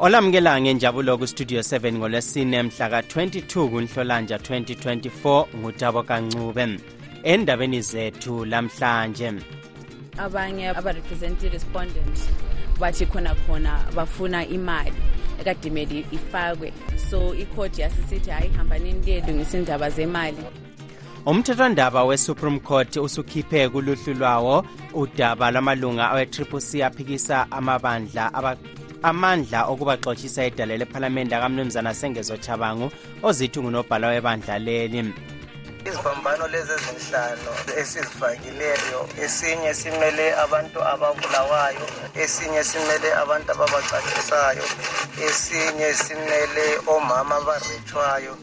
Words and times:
olamukela 0.00 0.60
ngenjabulo 0.60 1.18
kustudio 1.18 1.60
7 1.60 1.92
ngolwesine 1.92 2.62
mhla 2.62 2.88
ka-22 2.90 3.68
kunhlolanja 3.68 4.36
2024 4.36 5.46
ngutabo 5.56 6.02
kancube 6.02 6.78
endabeni 7.22 7.80
zethu 7.80 8.44
lamhlanje. 8.44 9.32
Abanye 10.18 10.68
abarepresente 10.68 11.48
respondent 11.48 12.18
bathi 12.80 13.06
khona 13.06 13.34
khona 13.34 13.78
bafuna 13.94 14.46
imali 14.46 14.92
ekadimeli 15.40 16.06
ifakwe. 16.12 16.72
So 17.10 17.34
ikhodi 17.34 17.80
yasisithi 17.80 18.30
hayi 18.30 18.50
hambanini 18.56 19.00
liyelungisa 19.00 19.58
indaba 19.58 19.90
zemali. 19.90 20.44
Umthethwandaba 21.26 22.04
we-supreme 22.04 22.60
court 22.60 22.96
usukhiphe 22.96 23.68
kuluhlu 23.68 24.14
lwawo 24.14 24.64
udaba 24.94 25.50
lwamalunga 25.50 26.10
awe-triple 26.10 26.60
c 26.60 26.82
aphikisa 26.82 27.46
amabandla 27.50 28.34
amandla 29.02 29.66
okubaxotshisa 29.70 30.44
edala 30.44 30.76
lephalamende 30.76 31.34
akamnumzana 31.36 31.94
sengezo 31.94 32.36
chabangu 32.36 32.90
ozithi 33.22 33.60
ngunobhala 33.60 34.08
webandla 34.08 34.58
leli. 34.58 35.14
Iziphambano 35.88 36.48
lezi 36.48 36.72
ezinhlanu 36.78 37.52
esizifakileyo 37.80 39.00
esinye 39.24 39.74
simele 39.74 40.26
abantu 40.44 40.78
ababulawayo 40.92 41.86
esinye 42.22 42.64
simele 42.64 43.08
abantu 43.22 43.48
ababacacisayo 43.52 44.66
esinye 45.26 45.94
simele 45.94 46.66
omama 46.94 47.36
abarethwayo. 47.36 48.34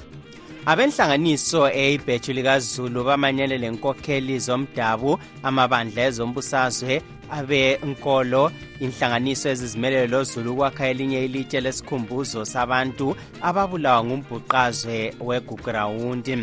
Abenhlanganiso 0.66 1.70
eyibheju 1.70 2.34
likazulu 2.34 3.04
bamanyele 3.04 3.58
lenkokheli 3.58 4.40
zomdabu 4.40 5.20
amabandla 5.44 6.02
ezombusazwe 6.10 7.02
abenkolo 7.32 8.52
inhlanganiso 8.80 9.50
ezizimeleyo 9.50 10.08
lozulu 10.08 10.54
ukwakha 10.54 10.88
elinye 10.88 11.26
ilitshe 11.26 11.62
lesikhumbuzo 11.62 12.46
sabantu 12.46 13.16
ababulawa 13.42 14.04
ngumbhuqazwe 14.04 15.14
wegugurawundi 15.28 16.36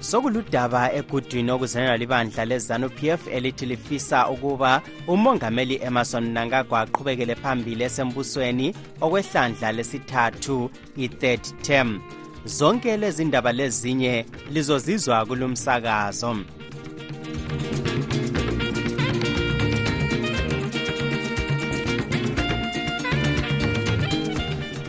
sokuludaba 0.00 0.92
egudwini 0.98 1.50
okuzanelwa 1.52 1.96
libandla 1.96 2.44
lezanu-p 2.44 2.98
f 3.20 3.22
elithi 3.36 3.66
lifisa 3.66 4.28
ukuba 4.28 4.82
umongameli 5.06 5.76
emerson 5.82 6.32
nangagwa 6.32 6.80
aqhubekele 6.80 7.34
phambili 7.34 7.84
esembusweni 7.84 8.74
okwehlandla 9.04 9.72
lesithathu 9.72 10.70
i-third 10.96 11.44
term. 11.62 12.00
Zonke 12.44 12.96
lezi 12.96 13.24
ndaba 13.24 13.52
lezinye 13.52 14.26
lizozizwa 14.50 15.26
kulumsakazo. 15.26 16.36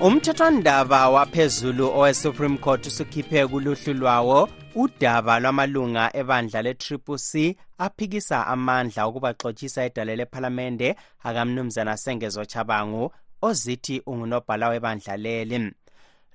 Umthethwandaba 0.08 1.10
waphezulu 1.10 1.86
owe-supreme 1.98 2.58
court 2.58 2.88
usukhiphe 2.88 3.48
kuluhlu 3.48 3.94
lwawo 3.94 4.50
udaba 4.76 5.40
lwamalunga 5.40 6.10
ebandla 6.20 6.62
le-triple 6.62 7.18
c 7.18 7.56
aphikisa 7.78 8.48
amandla 8.48 9.06
okubaxotshisa 9.06 9.86
edale 9.86 10.16
lephalamende 10.16 10.96
akamnumzana 11.28 11.98
sengezo 11.98 12.46
chabangu 12.46 13.12
ozithi 13.42 14.02
ungunobhala 14.10 14.70
webandla 14.70 15.18
leli. 15.18 15.72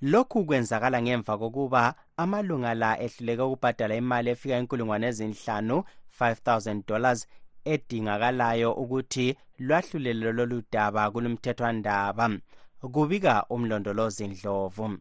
Lokhu 0.02 0.44
kwenzakala 0.44 1.02
ngemva 1.02 1.38
kokuba 1.38 1.94
amalunga 2.16 2.74
la 2.74 2.90
ehluleke 3.04 3.42
ukubhadala 3.42 3.96
imali 3.96 4.30
efika 4.30 4.58
inkulungwane 4.58 5.06
ezinhlanu 5.06 5.76
5000 6.20 6.82
dollars 6.88 7.26
edingakalayo 7.64 8.72
ukuthi 8.72 9.36
lwahlulele 9.58 10.32
lolu 10.32 10.62
daba 10.72 11.10
kulumthethwandaba 11.10 12.30
kubika 12.80 13.44
umlondolozi 13.50 14.28
ndlovu. 14.28 14.98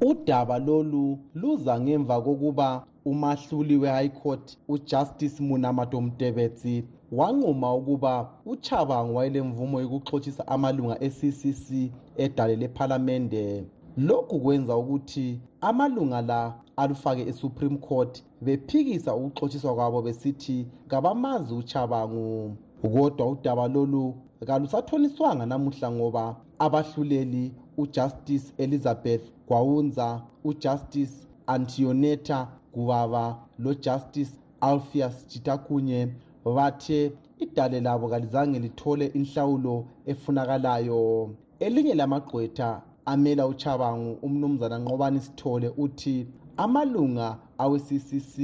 Udaba 0.00 0.58
lolu 0.58 1.18
luza 1.34 1.80
ngemva 1.80 2.20
kokuba 2.20 2.86
umahluli 3.04 3.76
we-high 3.76 4.08
court 4.08 4.58
ujustice 4.68 5.42
munamato 5.42 6.00
mtebetsi 6.00 6.84
wanquma 7.12 7.74
ukuba 7.74 8.30
uchabango 8.46 9.14
wayelemvumo 9.14 9.80
yokuxhotshisa 9.80 10.48
amalunga 10.48 10.96
e-ccc 11.06 11.92
edale 12.16 12.56
lephalamende 12.56 13.64
lokhu 13.96 14.40
kwenza 14.40 14.76
ukuthi 14.76 15.40
amalunga 15.60 16.22
la 16.22 16.54
alufake 16.76 17.22
e-supreme 17.30 17.78
court 17.78 18.24
bephikisa 18.40 19.14
ukuxotshiswa 19.14 19.74
kwabo 19.74 20.02
besithi 20.02 20.66
kabamazi 20.88 21.54
uchabangu 21.54 22.56
kodwa 22.82 23.30
udaba 23.30 23.68
lolu 23.68 24.14
kalusathoniswanga 24.46 25.46
namuhla 25.46 25.90
ngoba 25.90 26.36
abahluleli 26.58 27.52
ujustice 27.76 28.52
elizabeth 28.58 29.22
gwawunza 29.48 30.22
ujustice 30.44 31.26
antioneta 31.46 32.48
gubaba 32.74 33.38
lojustice 33.58 34.32
alpheus 34.60 35.26
chitakunye 35.28 36.08
bathe 36.44 37.12
idale 37.38 37.80
labo 37.80 38.08
kalizange 38.08 38.58
lithole 38.58 39.06
inhlawulo 39.06 39.84
efunakalayo. 40.06 41.30
Elinye 41.60 41.94
lamagqwetha 41.94 42.82
amela 43.06 43.46
uchabangu 43.46 44.18
umnumzana 44.22 44.78
nqobani 44.78 45.20
sithole 45.20 45.68
uthi 45.76 46.26
amalunga 46.56 47.38
awe-ccc 47.58 48.34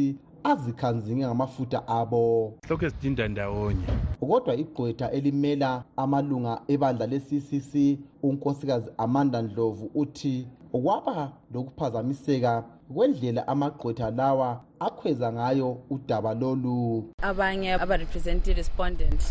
azikhanzinge 0.45 1.27
ngamafutha 1.27 1.89
abo. 1.89 2.55
Lokhu 2.69 2.85
ezidinda 2.85 3.29
ndawonye. 3.29 3.87
Kodwa 4.21 4.55
igqwetha 4.55 5.11
elimela 5.11 5.85
amalunga 5.97 6.63
ebandla 6.69 7.07
le-ccc 7.07 7.99
unkosikazi 8.23 8.91
amanda 8.99 9.43
ndlovu 9.43 9.91
uthi 9.95 10.47
kwaba 10.73 11.33
lokuphazamiseka 11.55 12.65
kwendlela 12.95 13.49
amagqwetha 13.49 14.11
lawa 14.11 14.61
akhweza 14.81 15.33
ngayo 15.33 15.79
udaba 15.91 16.35
lolu. 16.35 17.13
Abanye 17.23 17.73
abarepresente 17.75 18.53
respondent 18.53 19.23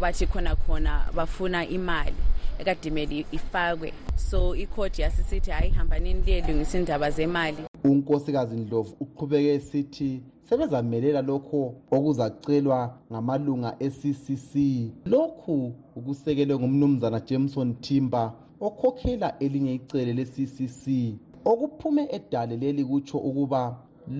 bathi 0.00 0.26
khona 0.26 0.56
khona 0.56 1.04
bafuna 1.14 1.66
imali 1.66 2.16
ekadimeli 2.58 3.26
ifakwe. 3.32 3.92
So 4.16 4.54
ikhodi 4.56 5.02
yasisithi 5.02 5.50
hayi 5.50 5.70
hambanini 5.70 6.22
liyelungisa 6.22 6.78
indaba 6.78 7.10
zemali. 7.10 7.58
Unkosikazi 7.84 8.56
ndlovu 8.56 8.96
uqhubeke 9.00 9.54
esithi 9.54 10.22
sebezamelela 10.48 11.22
lokho 11.22 11.74
okuzacelwa 11.90 12.94
ngamalunga 13.12 13.76
e-ccc 13.86 14.52
lokhu 15.06 15.72
kusekelwe 16.04 16.58
ngumnumzana 16.58 17.20
jameson 17.20 17.74
timber 17.80 18.32
okhokhela 18.60 19.38
elinye 19.38 19.74
icele 19.74 20.12
le-ccc 20.18 20.84
okuphume 21.44 22.02
edale 22.16 22.56
leli 22.56 22.84
kutsho 22.84 23.18
ukuba 23.18 23.76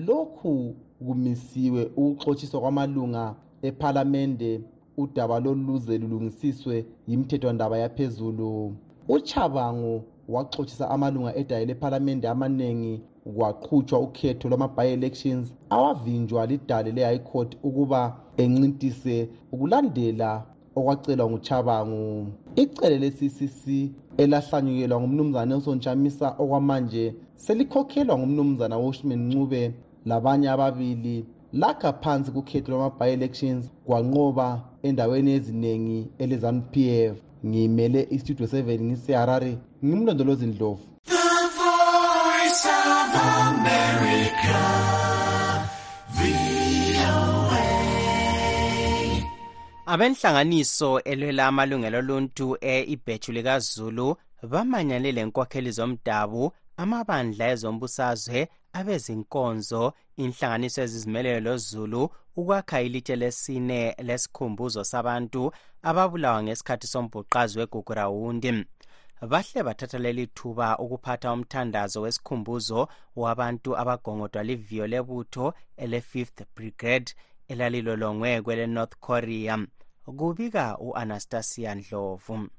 lokhu 0.07 0.75
kumisiwe 1.05 1.91
ukuxotshiswa 1.97 2.61
kwamalunga 2.61 3.35
ephalamende 3.61 4.61
udaba 4.97 5.39
loluze 5.39 5.97
lulungisiswe 5.97 6.85
yimthethwandaba 7.07 7.77
yaphezulu. 7.77 8.75
Uchabangu 9.07 10.03
waxotshisa 10.29 10.89
amalunga 10.89 11.35
edale 11.35 11.65
lephalamende 11.65 12.27
amaningi 12.27 13.01
kwaqhutshwa 13.23 13.99
ukhetho 13.99 14.49
lwama-by-elections 14.49 15.53
awavinjwa 15.69 16.45
lidale 16.45 16.91
le-high 16.91 17.19
court 17.19 17.57
ukuba 17.63 18.15
encintise 18.37 19.29
ukulandela 19.51 20.43
okwacelwa 20.75 21.29
nguchabangu 21.29 22.27
icele 22.55 22.97
le-ccc 22.99 23.91
elahlanyukelwa 24.17 25.01
ngumnumzana 25.01 25.45
nelson 25.45 25.79
chamisa 25.79 26.35
okwamanje 26.39 27.15
selikhokhelwa 27.35 28.17
ngumnumzana 28.17 28.77
woshman 28.77 29.21
ncube. 29.27 29.73
Labanye 30.05 30.49
ababili 30.49 31.25
lakha 31.53 31.93
phansi 31.93 32.31
kukhetho 32.31 32.71
lwama-by-elections 32.71 33.71
kwanqoba 33.85 34.61
endaweni 34.83 35.31
eziningi 35.31 36.07
ele-zanup 36.17 36.77
f. 36.77 37.17
Ngiyimele 37.45 38.07
istudio 38.09 38.45
7 38.45 38.81
ngiseharare 38.81 39.57
ngimlondolozi 39.85 40.45
ndlovu. 40.47 40.83
Abenhlanganiso 49.91 51.01
elwela 51.11 51.47
amalungelo 51.47 51.97
oluntu 51.97 52.57
e-ibheju 52.61 53.31
likazulu 53.33 54.07
bamanyane 54.51 55.11
lenkokheli 55.11 55.71
zomdabu 55.71 56.43
amabandla 56.81 57.45
ezombusazwe 57.53 58.39
abezinkonzo 58.79 59.83
inhlanganiso 60.23 60.81
ezizimeleyo 60.85 61.39
lozulu 61.47 62.01
ukwakha 62.39 62.81
ilitshe 62.81 63.15
lesine 63.15 63.79
lesikhumbuzo 64.07 64.83
sabantu 64.83 65.51
ababulawa 65.89 66.43
ngesikhathi 66.43 66.87
sombhuqazi 66.87 67.59
wegugurawundi 67.59 68.49
bahle 69.21 69.63
bathatha 69.63 69.97
leli 69.97 70.27
thuba 70.27 70.77
ukuphatha 70.77 71.33
umthandazo 71.33 72.01
wesikhumbuzo 72.01 72.87
wabantu 73.15 73.77
abagongodwa 73.77 74.43
liviyo 74.43 74.87
lebutho 74.87 75.53
ele-5th 75.77 76.45
brigade 76.55 77.13
elalilolongwe 77.47 78.41
kwele-north 78.41 78.95
korea. 78.99 79.57
Kubika 80.17 80.77
u-anastasia 80.77 81.75
ndlovu 81.75 82.49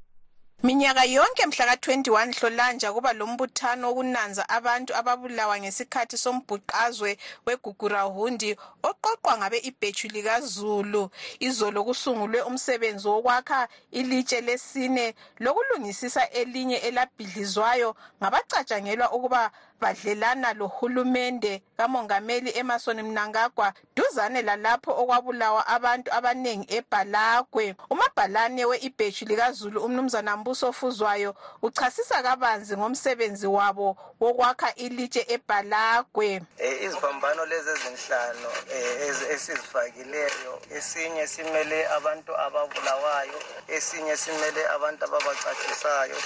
minyaka 0.62 1.04
yonke 1.04 1.46
mhla 1.46 1.66
ka-21 1.66 2.32
hlolanja 2.38 2.92
kuba 2.92 3.12
lombuthano 3.12 3.88
wokunanza 3.88 4.48
abantu 4.48 4.92
ababulawa 4.96 5.56
ngesikhathi 5.60 6.16
sombhuqazwe 6.18 7.16
wegugurahundi 7.46 8.56
oqoqwa 8.82 9.38
ngabe 9.38 9.58
ibhethu 9.58 10.08
likazulu. 10.08 11.10
Izolo 11.40 11.84
kusungulwe 11.84 12.40
umsebenzi 12.42 13.08
wokwakha 13.08 13.68
ilitshe 13.90 14.40
lesine 14.40 15.14
lokulungisisa 15.40 16.30
elinye 16.30 16.76
elabhidlizwayo. 16.76 17.96
Ngabacatshangelwa 18.20 19.12
ukuba 19.12 19.50
badlelana 19.80 20.52
lohulumende 20.52 21.62
kamongameli 21.76 22.50
emerson 22.58 23.02
mnangagwa 23.02 23.72
duzane 23.96 24.42
lalapho 24.42 24.90
okwabulawa 24.90 25.66
abantu 25.66 26.08
abaningi 26.14 26.66
ebhalagwe 26.76 27.74
umabhalane 27.90 28.64
we-ibhethu 28.64 29.24
likazulu 29.24 29.84
umnumzana 29.84 30.36
mbuso 30.36 30.72
fuzwayo 30.72 31.34
uchasisa 31.62 32.22
kabanzi 32.22 32.76
ngomsebenzi 32.76 33.46
wabo 33.46 33.96
wokwakha 34.20 34.74
ilitshe 34.74 35.24
ebhalagwe 35.28 36.42
eh, 36.58 36.82
iziphambano 36.84 37.46
lezi 37.46 37.70
ezinhlanu 37.70 38.48
eh, 38.74 39.30
esizifakileyo 39.34 40.52
esinye 40.76 41.26
simele 41.26 41.88
abantu 41.96 42.32
ababulawayo 42.36 43.38
esinye 43.68 44.16
simele 44.16 44.62
abantu 44.74 45.04
ababacatshisayo 45.04 46.18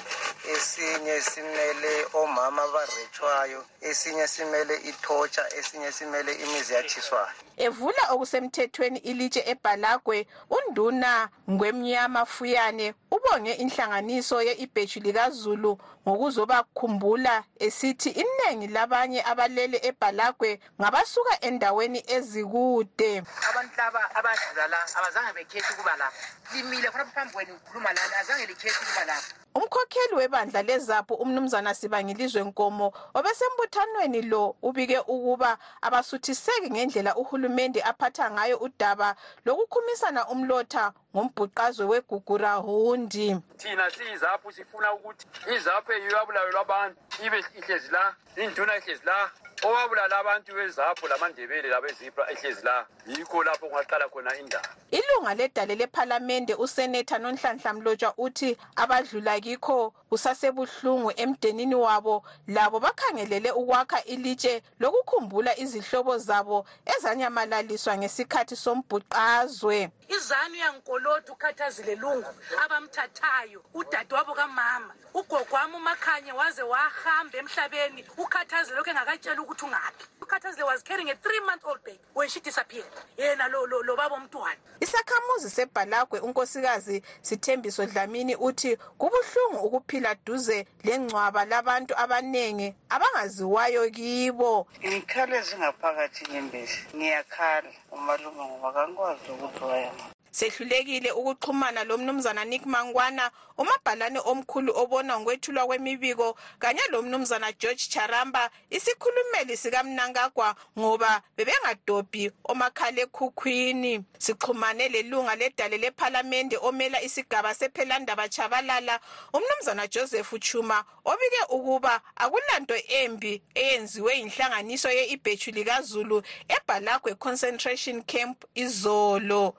esinye 0.55 1.21
simele 1.21 1.93
omama 2.15 2.63
abarethwayo 2.63 3.44
etshiswayo 3.45 3.65
esinye 3.81 4.29
simele 4.29 4.77
ithotsha 4.77 5.45
esinye 5.59 5.93
simele 5.93 6.33
imizi 6.35 6.75
yatshiswayo 6.75 7.29
evula 7.57 8.03
okusemthethweni 8.13 8.99
ilitshe 8.99 9.43
ebhalagwe 9.53 10.27
unduna 10.57 11.29
ngwemnyama 11.51 12.27
fuyane 12.27 12.95
ubonge 13.11 13.53
inhlanganiso 13.63 14.43
ye-ibhethu 14.43 14.99
likazulu 15.01 15.73
ngokuzobakhumbula 16.09 17.45
esithi 17.67 18.11
iningi 18.23 18.67
labanye 18.77 19.21
abalele 19.31 19.79
ebhalagwe 19.89 20.51
ngabasuka 20.81 21.35
endaweni 21.49 22.01
ezikude. 22.17 23.13
Abantu 23.51 23.75
laba 23.79 24.03
abadlula 24.19 24.65
la 24.73 24.81
abazange 24.99 25.33
bekhethe 25.37 25.71
ukuba 25.75 25.97
lapha. 26.01 26.23
Limile 26.53 26.89
khonapho 26.91 27.13
phambi 27.15 27.33
kwenu 27.33 27.55
ukhuluma 27.55 27.91
lani 27.97 28.15
azange 28.21 28.47
likhethe 28.47 28.81
ukuba 28.85 29.05
lapha. 29.05 29.44
Umkhokheli 29.55 30.15
webandla 30.15 30.63
lezapho 30.63 31.15
umnumzana 31.15 31.75
sibangilizwe 31.75 32.43
nkomo 32.43 32.93
obesembuthanweni 33.15 34.23
lo 34.23 34.57
ubike 34.63 34.99
ukuba 34.99 35.59
abasuthiseki 35.87 36.71
ngendlela 36.71 37.17
uhulumende 37.17 37.81
aphatha 37.83 38.31
ngayo 38.31 38.57
udaba 38.67 39.09
lokukhumisana 39.47 40.21
umlotha 40.33 40.93
ngombhuqazwe 41.15 41.85
wegugurahundi 41.91 43.29
thina 43.57 43.91
siyizapho 43.91 44.53
sifuna 44.53 44.93
ukuthi 44.93 45.27
izapho 45.57 45.93
eyiyo 45.93 46.17
yabulayo 46.19 46.51
lwabantu 46.51 46.97
ibe 47.27 47.39
ihlezi 47.59 47.91
la 47.95 48.15
induna 48.43 48.77
ihlezi 48.77 49.07
la 49.07 49.31
owabulala 49.65 50.19
abantu 50.19 50.55
bezapho 50.55 51.09
lamandebele 51.09 51.69
labezibra 51.69 52.31
ehlezi 52.31 52.65
la 52.65 52.87
yikho 53.07 53.45
lapho 53.45 53.69
kungaqala 53.69 54.09
khona 54.09 54.37
indaba. 54.37 54.69
Ilunga 54.91 55.35
ledale 55.35 55.75
lephalamende 55.75 56.55
usenetha 56.55 57.19
nonhlanhla 57.19 57.73
mlotshwa 57.73 58.15
uthi 58.19 58.57
abadlula 58.77 59.41
kikho 59.41 59.95
kusasebuhlungu 60.11 61.13
emdenini 61.17 61.75
wabo 61.75 62.25
labo 62.49 62.81
bakhangelele 62.81 63.51
ukwakha 63.51 64.05
ilitshe 64.05 64.63
lokukhumbula 64.81 65.59
izihlobo 65.59 66.19
zabo 66.19 66.67
ezanyamalaliswa 66.97 67.97
ngesikhathi 67.99 68.57
sombhuqazwe. 68.57 69.91
Izanu 70.09 70.55
yankoloti 70.55 71.33
ukhathazile 71.33 71.95
lungu 71.95 72.29
abamthathayo 72.65 73.63
udadewabo 73.75 74.35
kamama 74.35 74.95
ugogo 75.15 75.57
wami 75.57 75.77
umakhanye 75.77 76.33
waze 76.33 76.63
wahamba 76.63 77.39
emhlabeni 77.39 78.05
ukhathazile 78.19 78.77
lokhu 78.77 78.91
engakatshela 78.91 79.43
ukuthi 79.43 79.54
ungaphi? 79.63 80.07
Ukhathazile 80.21 80.65
was 80.65 80.83
carrying 80.83 81.11
a 81.11 81.15
three 81.17 81.41
month 81.41 81.63
old 81.65 81.85
baby 81.85 81.99
when 82.15 82.29
she 82.29 82.41
disappeared. 82.41 82.87
Yena 83.19 83.49
lo, 83.51 83.67
lo, 83.67 83.83
lo 83.83 83.97
baba 83.97 84.15
omntwana 84.15 84.57
isakhamuzi 84.81 85.51
sebhalagwe 85.51 86.21
unkosikazi 86.21 87.03
sithembiso 87.23 87.87
dlamini 87.87 88.37
uthi 88.37 88.77
kubuhlungu 88.77 89.67
ukuphila 89.67 90.15
duze 90.27 90.67
lengcwaba 90.85 91.45
labantu 91.45 91.95
abaningi 91.99 92.75
abangaziwayo 92.89 93.91
kibo. 93.91 94.67
Ngikhala 94.87 95.37
ezingaphakathi 95.37 96.33
nyembezi 96.33 96.79
ngiyakhala. 96.97 97.71
Umalume 97.93 98.45
ngoba 98.45 98.73
kangikwazi 98.73 99.31
ukuthi 99.31 99.65
wayama 99.65 100.14
sehlulekile 100.35 101.13
ukuxhumana 101.13 101.85
lo 101.85 101.99
mnumzana 101.99 102.45
nick 102.45 102.67
mangwana 102.67 103.31
umabhalane 103.59 104.19
omkhulu 104.19 104.73
obona 104.75 105.21
ngokwethulwa 105.21 105.67
kwemibiko 105.67 106.37
kanye 106.59 106.81
lo 106.91 107.03
mnumzana 107.03 107.53
george 107.53 107.85
charamba 107.89 108.51
isikhulumeli 108.71 109.57
sikamnankagwa 109.57 110.57
ngoba 110.79 111.23
bebengadobhi 111.37 112.33
omakhalekhukhwini. 112.45 114.05
Sixhumane 114.19 114.89
lelunga 114.89 115.35
ledale 115.37 115.79
lephalamende 115.79 116.57
omela 116.57 117.03
isigaba 117.03 117.55
sephelandaba 117.55 118.29
chabalala 118.29 119.01
umnumzana 119.33 119.87
joseph 119.87 120.35
chuma 120.41 120.85
obike 121.05 121.43
ukuba 121.49 122.01
akulanto 122.17 122.75
embi 122.89 123.43
eyenziwe 123.55 124.19
yinhlanganiso 124.19 124.91
ye-ibhethu 124.91 125.51
likazulu 125.51 126.23
ebhalagwe 126.49 127.15
concentration 127.15 128.03
camp 128.03 128.45
izolo. 128.55 129.55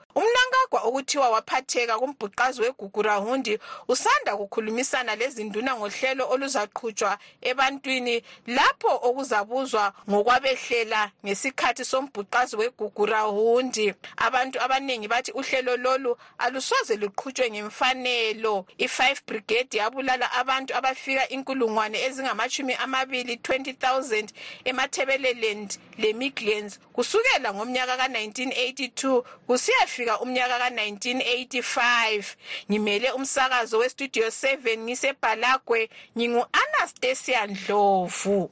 Umnankagwa 0.65 0.81
okuthiwa 0.81 1.29
waphatheka 1.29 1.99
kumbhuqazi 1.99 2.61
wegugurahundi 2.61 3.59
usanda 3.87 4.37
kukhulumisana 4.37 5.15
lezinduna 5.15 5.75
ngohlelo 5.75 6.29
oluzaqhutshwa 6.29 7.17
ebantwini 7.41 8.23
lapho 8.47 8.99
okuzabuzwa 9.03 9.93
ngokwabehlela 10.09 11.11
ngesikhathi 11.25 11.85
sombhuqazi 11.85 12.55
wegugurahundi 12.55 13.93
abantu 14.17 14.61
abaningi 14.61 15.07
bathi 15.07 15.31
uhlelo 15.31 15.77
lolu 15.77 16.17
alusoze 16.37 16.95
luqhutshwe 16.95 17.51
ngemfanelo. 17.51 18.65
I-5 18.77 19.17
brigade 19.27 19.77
yabulala 19.77 20.31
abantu 20.31 20.75
abafika 20.75 21.29
inkulungwane 21.29 21.97
ezingamashumi 22.05 22.73
amabili 22.73 23.35
20,000 23.35 24.29
emathebeleland 24.65 25.77
lemidlands. 25.97 26.79
Kusukela 26.93 27.53
ngomnyaka 27.53 27.97
ka-1982 27.97 29.23
kusiyafika 29.47 30.19
umnyaka 30.19 30.54
ka-1985 30.59 32.23
ngimele 32.71 33.11
umsakazo 33.11 33.77
westudio 33.77 34.27
7 34.27 34.77
ngisebhalagwe 34.77 35.89
ngingu-anastasia 36.17 37.47
ndlovu. 37.47 38.51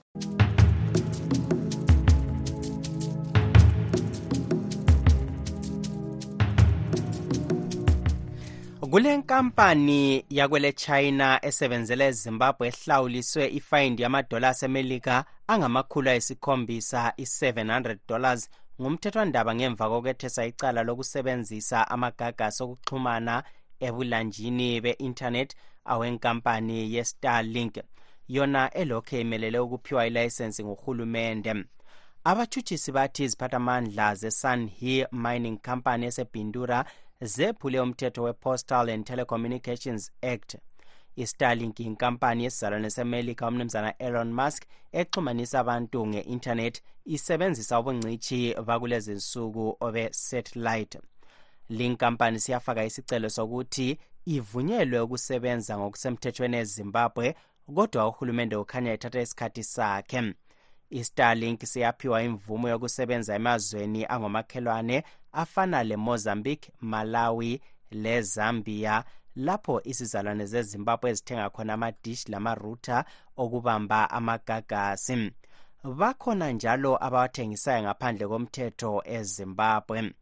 Kule 8.94 9.18
nkampani 9.18 10.26
yakwele 10.30 10.72
china 10.74 11.40
esebenzela 11.46 12.06
ezimbabwe 12.06 12.68
ehlawuliswe 12.68 13.48
ifayindi 13.48 14.04
yamadola 14.04 14.50
asemelika 14.50 15.26
angamakhulu 15.48 16.10
ayisikhombisa 16.10 17.14
i-700 17.18 17.98
dollars 18.08 18.50
ngumthethwandaba 18.82 19.56
ngemva 19.56 19.90
kokwethesa 19.90 20.42
icala 20.46 20.82
lokusebenzisa 20.88 21.78
amagagasi 21.94 22.64
okuxhumana 22.64 23.36
ebulanjini 23.88 24.70
be-internet 24.84 25.50
awenkampani 25.92 26.78
ye-starlink 26.94 27.76
yona 28.36 28.62
elokhu 28.82 29.16
emelele 29.22 29.60
ukuphiwa 29.66 30.08
ilayisensi 30.08 30.62
nguhulumende 30.66 31.54
abathutshisi 32.30 32.92
bathi 32.98 33.24
iziphathamandla 33.24 34.08
ze-sunhe 34.22 34.96
mining 35.24 35.58
company 35.68 36.06
esebhindura 36.10 36.80
zephule 37.34 37.80
umthetho 37.86 38.24
we-postal 38.26 38.90
and 38.90 39.06
telecommunications 39.06 40.04
act 40.34 40.52
istarlink 41.16 41.80
yinkampani 41.80 42.44
yesizalwane 42.44 42.90
semelika 42.90 43.48
umnumzana 43.48 43.98
elon 43.98 44.34
musk 44.34 44.64
exhumanisa 44.92 45.60
abantu 45.60 46.08
nge-internet 46.08 46.82
isebenzisa 47.06 47.80
ubungcitshi 47.80 48.56
bakulezi 48.66 49.12
nsuku 49.14 49.78
obe-satellite. 49.80 51.00
Linkampani 51.70 52.40
siyafaka 52.40 52.86
isicelo 52.86 53.30
sokuthi 53.30 54.00
ivunyelwe 54.26 55.00
ukusebenza 55.00 55.78
ngokusemthethweni 55.78 56.58
ezimbabwe 56.58 57.36
kodwa 57.76 58.08
uhulumende 58.08 58.56
ukhanya 58.56 58.92
ethatha 58.94 59.22
isikhathi 59.22 59.64
sakhe. 59.64 60.34
Istarlink 60.90 61.60
siyaphiwa 61.66 62.24
imvumo 62.24 62.70
yokusebenza 62.70 63.36
emazweni 63.36 64.06
angomakhelwane 64.06 65.04
afana 65.32 65.84
lemozambique 65.84 66.72
malawi 66.82 67.62
lezambia 67.92 69.04
lapho 69.36 69.82
izizalwane 69.84 70.46
zezimbabwe 70.46 71.10
ezithenga 71.12 71.50
khona 71.50 71.74
amadish 71.74 72.28
lamarouter 72.30 73.06
okubamba 73.38 74.10
amagagasi. 74.10 75.32
Bakhona 75.84 76.52
njalo 76.52 76.92
abawathengisayo 77.06 77.84
ngaphandle 77.84 78.28
komthetho 78.28 79.04
ezimbabwe. 79.06 80.14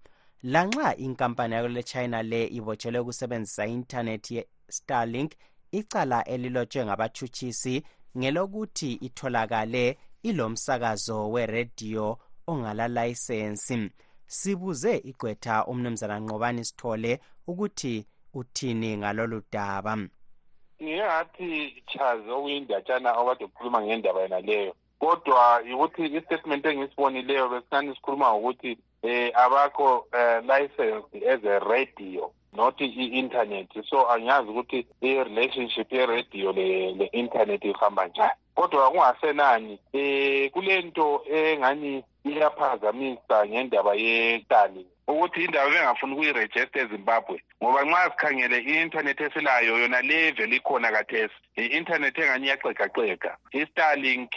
Lanxa 0.44 0.96
inkampani 0.96 1.54
yakule 1.56 1.84
china 1.84 2.24
le 2.24 2.48
ibotshelwe 2.48 3.00
ukusebenzisa 3.00 3.66
i-intanethi 3.68 4.36
ye-starlink 4.36 5.32
icala 5.72 6.24
elilotshwe 6.34 6.86
ngabatshutshisi 6.86 7.84
ngelokuthi 8.18 8.94
itholakale 8.94 9.98
ilomsakazo 10.24 11.32
werediyo 11.32 12.20
ongalalayisensi. 12.48 13.92
Sibuze 14.28 14.98
igqwetha 14.98 15.66
umnumzana 15.66 16.20
nqobani 16.20 16.66
sithole 16.66 17.20
ukuthi 17.48 18.08
uthini 18.34 18.98
ngalolu 18.98 19.42
daba? 19.52 19.98
Ngingathi 20.82 21.84
chazi 21.88 22.30
okuyindatshana 22.30 23.14
okade 23.14 23.46
ukhuluma 23.46 23.82
ngendaba 23.82 24.22
yena 24.22 24.40
leyo. 24.42 24.74
Kodwa 25.00 25.62
yikuthi 25.68 26.06
i-statement 26.06 26.66
engisibonileyo 26.66 27.50
besingani 27.50 27.96
sikhuluma 27.96 28.34
ngokuthi 28.34 28.78
um 29.04 29.32
abakho 29.34 30.06
um 30.14 30.48
license 30.48 31.06
as 31.28 31.44
a 31.44 31.60
radio 31.60 32.32
not 32.54 32.82
i-internet. 32.82 33.70
So 33.90 34.10
angiyazi 34.10 34.50
ukuthi 34.50 34.88
i-relationship 35.02 35.92
ye-radio 35.92 36.52
le-internet 36.52 37.64
ihamba 37.66 38.08
njani. 38.08 38.32
Kodwa 38.56 38.92
kungasenani 38.92 39.80
um 39.94 40.50
kule 40.50 40.82
nto 40.82 41.24
engani 41.26 42.04
iyaphazamisa 42.26 43.48
ngendaba 43.48 43.96
yetali 43.96 44.86
ukuthi 45.08 45.44
indaba 45.44 45.70
bengafuni 45.70 46.14
ukuyirejista 46.14 46.80
ezimbabwe 46.80 47.44
ngoba 47.64 47.84
nxa 47.86 48.12
sikhangele 48.12 48.58
i-intanethi 48.60 49.24
esilayo 49.24 49.78
yona 49.82 50.02
le 50.02 50.32
vele 50.32 50.56
ikhona 50.56 50.92
kathesi. 50.92 51.38
I-intanethi 51.58 52.22
engani 52.22 52.48
iyaxegaxega 52.48 53.32
i-starlink 53.54 54.34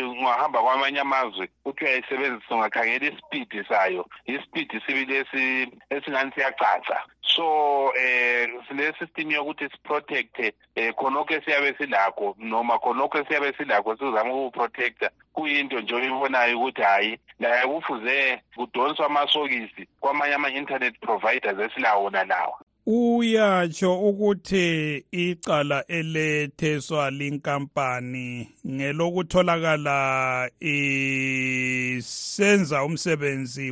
um 0.00 0.18
ungahamba 0.18 0.62
kwamanye 0.62 1.00
amazwe 1.00 1.48
uthi 1.64 1.84
uyayisebenzisa 1.84 2.54
ungakhangela 2.54 3.06
ispeed 3.06 3.66
sayo. 3.68 4.06
Ispeed 4.26 4.70
sibili 4.86 5.14
esingani 5.90 6.32
siyacaca 6.34 6.98
so 7.36 7.92
eh 7.94 8.48
sile 8.68 8.92
system 8.98 9.30
yokuthi 9.30 9.68
siprotecte 9.70 10.54
eh 10.74 10.94
khonokho 10.94 11.34
esiyabe 11.34 11.74
silakho 11.78 12.36
noma 12.38 12.78
khonokho 12.78 13.18
esiyabe 13.18 13.52
silakho 13.52 13.96
sizama 13.96 14.34
ukuprotecta 14.34 15.10
kuyinto 15.32 15.80
nje 15.80 15.94
oyibonayo 15.94 16.58
ukuthi 16.58 16.82
hayi 16.82 17.18
laye 17.40 17.66
kufuze 17.66 18.42
kudonswa 18.56 19.06
amasokisi 19.06 19.88
kwamanye 20.00 20.34
ama-internet 20.34 20.94
providers 21.00 21.58
esilawo 21.58 22.04
wona 22.04 22.24
lawa 22.24 22.58
uyatsho 22.90 24.00
ukuthi 24.00 25.04
icala 25.10 25.84
eletheswa 25.86 27.10
linkampani 27.10 28.48
ngelokutholakala 28.66 30.50
isenza 31.90 32.84
umsebenzi 32.84 33.70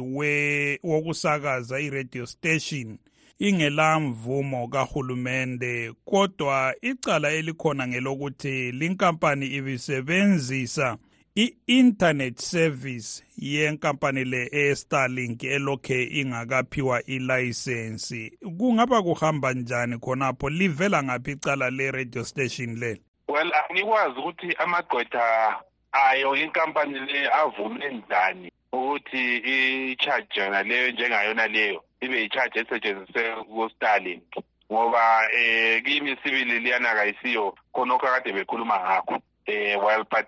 wokusakaza 0.82 1.80
i-radio 1.80 2.26
station 2.26 2.98
ingela 3.38 4.00
mvumo 4.00 4.68
kahulumende 4.68 5.92
kodwa 6.04 6.74
icala 6.80 7.30
elikhona 7.30 7.88
ngelokuthi 7.88 8.72
linkampani 8.72 9.46
ibisebenzisa 9.46 10.96
i-internet 11.36 12.38
service 12.38 13.22
yenkampani 13.38 14.24
le 14.24 14.48
e-starlink 14.52 15.44
elokhe 15.44 16.04
ingakaphiwa 16.04 17.02
ilayisensi. 17.02 18.38
Kungaba 18.58 19.02
kuhamba 19.02 19.52
njani 19.52 19.98
khonapho? 19.98 20.50
Livela 20.50 21.02
ngaphi 21.02 21.32
icala 21.32 21.70
le-radio 21.70 22.24
station 22.24 22.78
le? 22.78 23.00
Well 23.28 23.52
angikwazi 23.70 24.18
ukuthi 24.18 24.56
amagqwetha 24.58 25.56
ayo 25.92 26.36
inkampani 26.36 26.98
le 26.98 27.28
avume 27.32 27.90
njani 27.90 28.52
ukuthi 28.72 29.36
i-charge 29.36 30.40
yona 30.40 30.62
leyo 30.62 30.90
njengayona 30.90 31.46
leyo. 31.46 31.82
Ibe 32.00 32.24
i-charge 32.24 32.60
esetshenziswe 32.60 33.22
ku-starlink 33.48 34.28
ngoba 34.72 35.28
um 35.38 35.80
kimi 35.84 36.16
sibili 36.22 36.58
liyana 36.58 36.94
kayisiyo 36.94 37.54
khonokho 37.72 38.06
akade 38.06 38.32
bekhuluma 38.32 38.76
ngakho. 38.80 39.22
Eh 39.46 39.76
well 39.78 40.02
but 40.10 40.26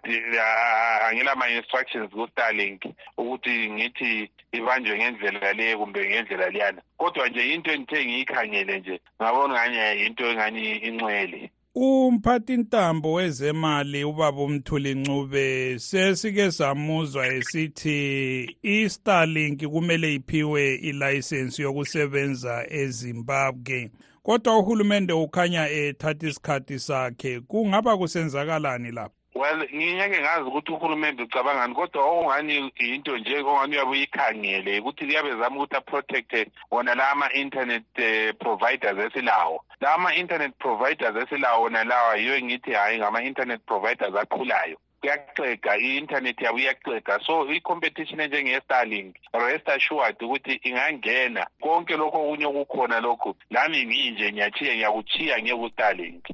angilama-instructions 1.11 2.11
ku-starlink 2.13 2.87
ukuthi 3.19 3.71
ngithi 3.71 4.31
ibanjwe 4.53 4.99
ngendlela 4.99 5.53
le 5.53 5.77
kumbe 5.77 6.09
ngendlela 6.09 6.49
liyana 6.51 6.83
kodwa 6.97 7.29
nje 7.29 7.55
into 7.55 7.73
engithe 7.73 8.05
ngiyikhangele 8.05 8.79
nje 8.79 9.01
ngabona 9.23 9.55
ngani 9.55 10.03
yinto 10.03 10.25
engani 10.31 10.77
incwele 10.77 11.51
umphathi 11.75 12.57
ntambo 12.57 13.13
wezemali 13.13 14.05
ubaba 14.05 14.43
umthuli 14.43 14.95
ncube 14.95 15.79
sesike 15.79 16.51
samuzwa 16.51 17.27
esithi 17.27 18.57
i-starlink 18.63 19.67
kumele 19.67 20.15
iphiwe 20.15 20.75
ilayisensi 20.75 21.63
yokusebenza 21.63 22.67
ezimbabwe. 22.71 23.91
Kodwa 24.23 24.59
uhulumende 24.59 25.13
ukhanya 25.13 25.69
ethatha 25.69 26.27
isikhathi 26.27 26.79
sakhe. 26.79 27.41
Kungaba 27.41 27.97
kusenzakalani 27.97 28.91
lapho? 28.91 29.15
Well 29.35 29.69
ngingeke 29.75 30.21
ngazi 30.21 30.49
ukuthi 30.49 30.73
uhulumende 30.73 31.23
ucabangani 31.23 31.75
kodwa 31.75 32.05
okungani 32.05 32.73
yinto 32.81 33.19
nje 33.19 33.39
ongani 33.39 33.75
uyabe 33.75 33.91
uyikhangele 33.91 34.81
ukuthi 34.81 35.07
kuyabe 35.07 35.31
zama 35.31 35.57
ukuthi 35.57 35.77
aprotecte 35.77 36.47
wona 36.71 36.95
la 36.95 37.11
ama-internet 37.11 37.85
uh, 37.99 38.37
providers 38.39 38.99
esilawo. 38.99 39.65
La 39.81 39.95
ama-internet 39.95 40.53
providers 40.59 41.17
esilawo 41.17 41.63
wona 41.63 41.85
lawa 41.85 42.17
yiyo 42.17 42.41
ngithi 42.43 42.73
hhayi 42.73 42.99
ngama-internet 42.99 43.61
providers 43.67 44.15
aqhulayo 44.15 44.79
kuyaxega 45.01 45.77
i-internet 45.77 46.41
yabo 46.41 46.59
iyaxega 46.59 47.21
so 47.27 47.53
i-competition 47.53 48.21
enjenge-starlink 48.21 49.17
rest 49.33 49.69
assured 49.69 50.17
ukuthi 50.23 50.61
ingangena. 50.63 51.47
Konke 51.61 51.97
lokho 51.97 52.19
okunye 52.23 52.47
okukhona 52.47 53.01
lokhu. 53.01 53.35
Lami 53.51 53.87
nginje 53.87 54.33
ngiyachiya 54.33 54.75
ngiyakuchiya 54.75 55.43
ngiye-ku-starlink 55.43 56.25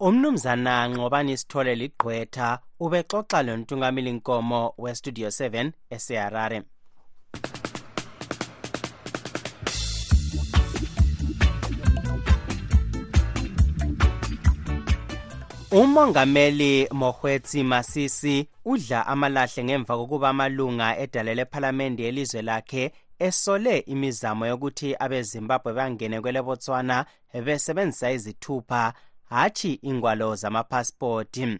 umnumzana 0.00 0.88
nqobani 0.88 1.36
sithole 1.36 1.74
ligqwetha 1.74 2.58
ubexoxa 2.80 3.42
lontungameli 3.42 4.12
nkomo 4.12 4.74
westudio 4.78 5.28
7 5.28 5.70
eseharare 5.90 6.62
umongameli 15.74 16.88
mohwetsi 16.92 17.64
masisi 17.64 18.48
udla 18.64 19.06
amalahle 19.06 19.64
ngemva 19.64 19.96
kokuba 19.96 20.28
amalunga 20.28 20.98
edale 20.98 21.34
lephalamende 21.34 22.02
yelizwe 22.02 22.42
lakhe 22.42 22.92
esole 23.18 23.78
imizamo 23.78 24.46
yokuthi 24.46 24.96
abezimbabwe 25.04 25.72
bangene 25.72 26.20
kwelebotswana 26.20 27.06
besebenzisa 27.44 28.10
izithupha 28.10 28.92
hatshi 29.30 29.72
ingwalo 29.82 30.34
zamaphasipoti 30.34 31.58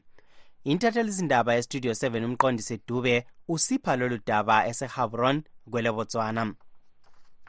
intathelizindaba 0.64 1.56
estudio 1.56 1.92
7 1.92 2.24
umqondisi 2.24 2.80
dube 2.88 3.26
usipha 3.48 3.96
lolu 3.96 4.18
daba 4.26 4.66
esehabron 4.66 5.42
kwelebotswana. 5.70 6.54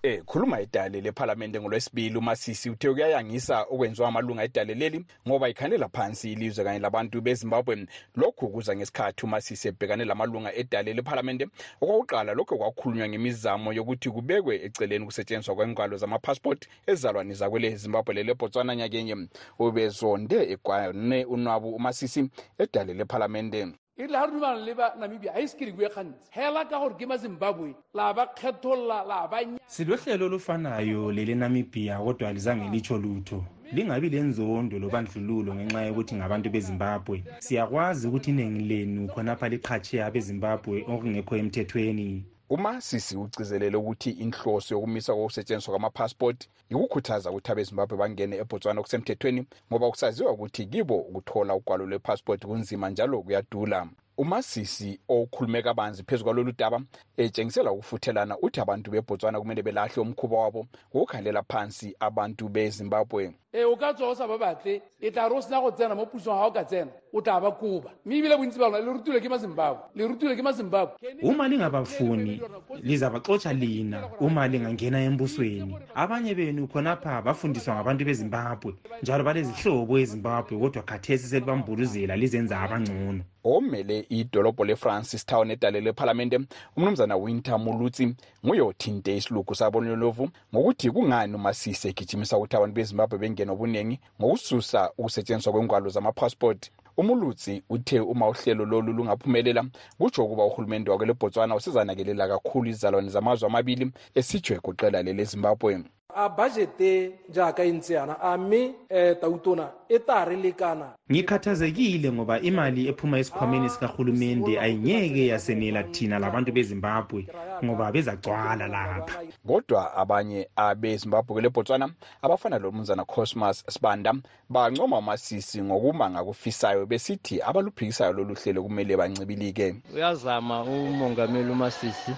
Eh 0.05 0.21
khuluma 0.25 0.61
idale 0.61 1.01
lephalamende 1.01 1.59
ngolwesibili 1.59 2.17
uMasisi 2.17 2.69
uthe 2.69 2.89
kuyayangisa 2.93 3.61
okwenziwa 3.61 4.07
amalunga 4.07 4.43
edale 4.43 4.73
leli 4.73 5.05
ngoba 5.27 5.49
ikhanela 5.49 5.89
phansi 5.89 6.31
ilizwe 6.31 6.63
kanye 6.63 6.79
labantu 6.79 7.21
beZimbabwe. 7.21 7.87
Lokhu 8.15 8.49
kuza 8.49 8.75
ngesikhathi 8.75 9.25
uMasisi 9.25 9.67
ebhekane 9.67 10.05
lamalunga 10.05 10.53
edale 10.53 10.93
lephalamende. 10.93 11.47
Okwakuqala 11.81 12.33
lokho 12.33 12.57
kwakhulunywa 12.57 13.09
ngemizamo 13.09 13.73
yokuthi 13.73 14.09
kubekwe 14.09 14.53
eceleni 14.65 15.05
kusetshenziswa 15.05 15.55
kwengalo 15.55 15.97
zamapassport 15.97 16.67
ezalwane 16.87 17.33
zakwele 17.33 17.75
Zimbabwe 17.75 18.13
leleBotswana 18.13 18.75
nyakenye. 18.75 19.15
Ubezonde 19.59 20.37
egwane 20.53 21.25
unwabu 21.25 21.75
uMasisi 21.75 22.29
edale 22.59 22.93
lephalamende 22.93 23.67
e 23.97 24.03
rile 24.03 24.13
ga 24.13 24.25
re 24.25 24.31
dumana 24.31 24.65
le 24.65 24.73
ba 24.73 24.93
namibia 24.99 25.33
ga 25.33 25.39
ise 25.39 25.55
ke 25.57 25.65
dikue 25.65 25.89
gantsi. 25.89 26.27
Fela 26.33 26.65
ka 26.67 26.79
gore 26.79 26.95
ke 26.99 27.05
mazimbabwe 27.07 27.75
la 27.93 28.13
ba 28.13 28.27
kgetholola 28.27 29.07
la 29.07 29.27
ba 29.27 29.39
silohlelo 29.67 30.25
olufanayo 30.25 31.11
lele 31.11 31.35
namibia 31.35 31.99
kodwa 31.99 32.33
lizange 32.33 32.69
litsho 32.69 32.97
lutho. 32.97 33.45
Lingabi 33.71 34.09
lenzondo 34.09 34.79
lobandlululo 34.79 35.55
ngenxa 35.55 35.87
yokuthi 35.87 36.15
ngabantu 36.15 36.49
bezimbabwe. 36.49 37.23
Siyakwazi 37.39 38.07
ukuthi 38.07 38.29
iningi 38.29 38.63
lenu 38.67 39.07
khonapha 39.07 39.49
liqhatshe 39.49 40.03
abezimbabwe 40.03 40.83
okungekho 40.87 41.35
emthethweni 41.37 42.34
umasisi 42.49 43.17
ugcizelele 43.17 43.77
ukuthi 43.77 44.09
inhloso 44.09 44.75
yokumisa 44.75 45.13
kokusetshenziswa 45.13 45.71
kwamapasipoti 45.71 46.49
yikukhuthaza 46.69 47.31
ukuthi 47.31 47.51
abezimbabwe 47.51 47.97
bangene 47.97 48.35
ebotswana 48.37 48.79
okusemthethweni 48.79 49.41
ngoba 49.69 49.89
kusaziwa 49.89 50.31
ukuthi 50.31 50.65
kibo 50.65 50.97
ukuthola 50.97 51.55
ugwalo 51.55 51.85
lwepasipoti 51.85 52.47
kunzima 52.47 52.89
njalo 52.89 53.21
kuyadula. 53.21 53.87
Umasisi 54.17 54.99
okhulume 55.09 55.61
kabanzi 55.61 56.03
phezu 56.03 56.23
kwalolu 56.23 56.51
daba 56.51 56.81
etshengisela 57.17 57.71
ukufuthelana 57.71 58.37
uthi 58.39 58.59
abantu 58.61 58.91
bebotswana 58.91 59.39
kumele 59.39 59.61
belahle 59.63 60.01
umkhuba 60.01 60.37
wabo 60.37 60.67
wokukhalela 60.93 61.43
phansi 61.43 61.95
abantu 61.99 62.49
bezimbabwe 62.49 63.33
e 63.55 63.63
o 63.63 63.75
ka 63.77 63.93
tswa 63.93 64.09
o 64.09 64.15
sa 64.15 64.27
ba 64.27 64.37
batle 64.37 64.81
e 64.99 65.11
tla 65.11 65.29
re 65.29 65.35
o 65.35 65.41
sena 65.41 65.61
go 65.61 65.71
tsena 65.71 65.95
mo 65.95 66.05
pusong 66.05 66.35
ga 66.35 66.47
o 66.47 66.51
ka 66.51 66.63
tsena 66.63 66.91
o 67.13 67.21
tla 67.21 67.39
ba 67.39 67.51
koba 67.51 67.91
mme 68.05 68.17
ebile 68.19 68.35
bontsi 68.35 68.59
ba 68.59 68.67
lona 68.67 68.83
le 68.83 68.91
rutile 68.91 69.21
ke 69.21 69.29
mazimbabwe 69.29 69.83
le 69.95 70.07
rutile 70.07 70.35
ke 70.35 70.43
mazimbabwe. 70.43 70.95
Uma 71.23 71.47
lingabafuni 71.47 72.41
lizabaxotsha 72.83 73.53
lina 73.53 74.09
uma 74.19 74.47
lingangena 74.47 74.99
embusweni. 74.99 75.77
Abanye 75.95 76.35
benu 76.35 76.67
khonapha 76.67 77.21
bafundiswa 77.21 77.75
ngabantu 77.75 78.05
bezimbabwe 78.05 78.75
njalo 79.01 79.23
balezihlobo 79.23 79.99
ezimbabwe 79.99 80.59
kodwa 80.59 80.83
khathesi 80.83 81.27
selibambuluzela 81.27 82.15
lizenza 82.15 82.59
abangcono. 82.59 83.23
Omele 83.45 84.05
idolobho 84.09 84.65
le-francis 84.65 85.25
town 85.25 85.51
edale 85.51 85.79
lephalamende 85.81 86.39
umnumzana 86.75 87.15
winter 87.15 87.59
mulutsi 87.59 88.15
nguye 88.45 88.61
othinte 88.61 89.17
isilugu 89.17 89.55
sabonlovu 89.55 90.29
ngokuthi 90.53 90.91
kungani 90.91 91.35
umasisi 91.35 91.87
egijimisa 91.87 92.37
ukuthi 92.37 92.55
abantu 92.55 92.75
bezimbabwe 92.75 93.19
bengene 93.45 93.51
obuningi 93.51 93.99
ngokususa 94.19 94.91
ukusetshenziswa 94.97 95.53
kwengwalo 95.53 95.89
zamapassport. 95.89 96.71
Umulutsi 96.97 97.63
uthe 97.69 97.99
uma 97.99 98.29
uhlelo 98.29 98.65
lolu 98.65 98.93
lungaphumelela 98.93 99.65
kutsho 99.97 100.25
ukuba 100.25 100.45
uhulumende 100.45 100.91
wakwelebotswana 100.91 101.55
usezanakelela 101.55 102.27
kakhulu 102.27 102.69
izizalwane 102.69 103.09
zamazwe 103.09 103.47
amabili 103.47 103.91
esijwe 104.15 104.59
kuqela 104.59 105.03
lelezimbabwe 105.03 105.83
a 106.15 106.29
budgete 106.29 107.11
jaaka 107.29 107.63
e 107.63 107.71
ntse 107.71 107.93
yana 107.93 108.19
a 108.21 108.37
mme 108.37 108.65
um 108.89 109.15
tautona 109.21 109.69
e 109.89 109.99
ta 109.99 110.25
re 110.25 110.35
lekana. 110.35 110.93
Ngikhathazekile 111.11 112.11
ngoba 112.11 112.39
imali 112.39 112.87
ephuma 112.87 113.19
esikhwameni 113.19 113.69
sikahulumende 113.69 114.59
ayingeke 114.59 115.27
yasenela 115.27 115.83
thina 115.83 116.19
labantu 116.19 116.51
bezimbabwe 116.51 117.27
ngoba 117.63 117.91
bezacwala 117.91 118.67
lapha. 118.67 119.21
kodwa 119.47 119.95
abanye 119.95 120.47
abezimbabwe 120.55 121.33
kwelebotswana 121.33 121.89
abafana 122.21 122.59
lomnumzana 122.59 123.05
cosmas 123.05 123.63
sibanda 123.67 124.13
bancoma 124.49 124.97
umasisi 124.97 125.61
ngokuma 125.61 126.09
ngakufisayo 126.09 126.85
besithi 126.85 127.41
abaluphikisayo 127.41 128.13
lolu 128.13 128.35
hlelo 128.35 128.63
kumele 128.63 128.97
bancibilike. 128.97 129.75
Uyazama 129.93 130.63
umongameli 130.63 131.51
umasisi 131.51 132.11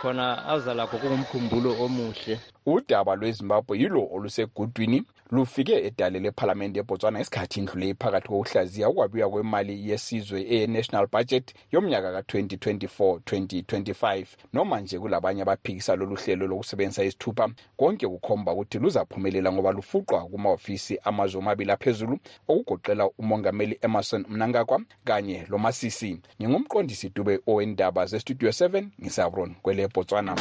khona 0.00 0.46
aza 0.48 0.74
lakho 0.74 0.98
kungumkhumbulo 0.98 1.84
omuhle. 1.84 2.38
Udaba 2.66 3.14
lwezimbabwe 3.14 3.78
yilo 3.78 4.08
olusegudwini 4.12 5.02
lufike 5.30 5.86
edale 5.86 6.20
lephalamende 6.20 6.80
ebotswana 6.80 7.20
isikhathi 7.20 7.60
indlule 7.60 7.94
phakathi 7.94 8.28
kokuhlaziya 8.28 8.88
ukwabiwa 8.88 9.30
kwemali 9.30 9.90
yesizwe 9.90 10.40
eye-national 10.54 11.06
budget 11.12 11.54
yomnyaka 11.72 12.12
ka-2024-2025 12.12 14.26
noma 14.52 14.80
nje 14.80 14.98
kulabanye 14.98 15.42
abaphikisa 15.42 15.96
lolu 15.96 16.16
hlelo 16.16 16.46
lokusebenzisa 16.46 17.04
izithupha 17.04 17.48
konke 17.76 18.08
kukhomba 18.08 18.52
ukuthi 18.52 18.78
luzaphumelela 18.78 19.52
ngoba 19.52 19.72
lufuqwa 19.72 20.24
kumahofisi 20.24 20.98
amazwe 21.04 21.38
omabili 21.38 21.72
aphezulu 21.72 22.18
okugoqela 22.48 23.10
umongameli 23.18 23.78
emerson 23.82 24.24
mnangagwa 24.28 24.80
kanye 25.04 25.46
lomasisi 25.48 26.20
ngingumqondisi 26.40 27.10
dube 27.14 27.40
owendaba 27.46 28.06
zestudio 28.06 28.50
7 28.50 28.86
ngisabron 29.00 29.54
kwele 29.62 29.88
botswana 29.88 30.36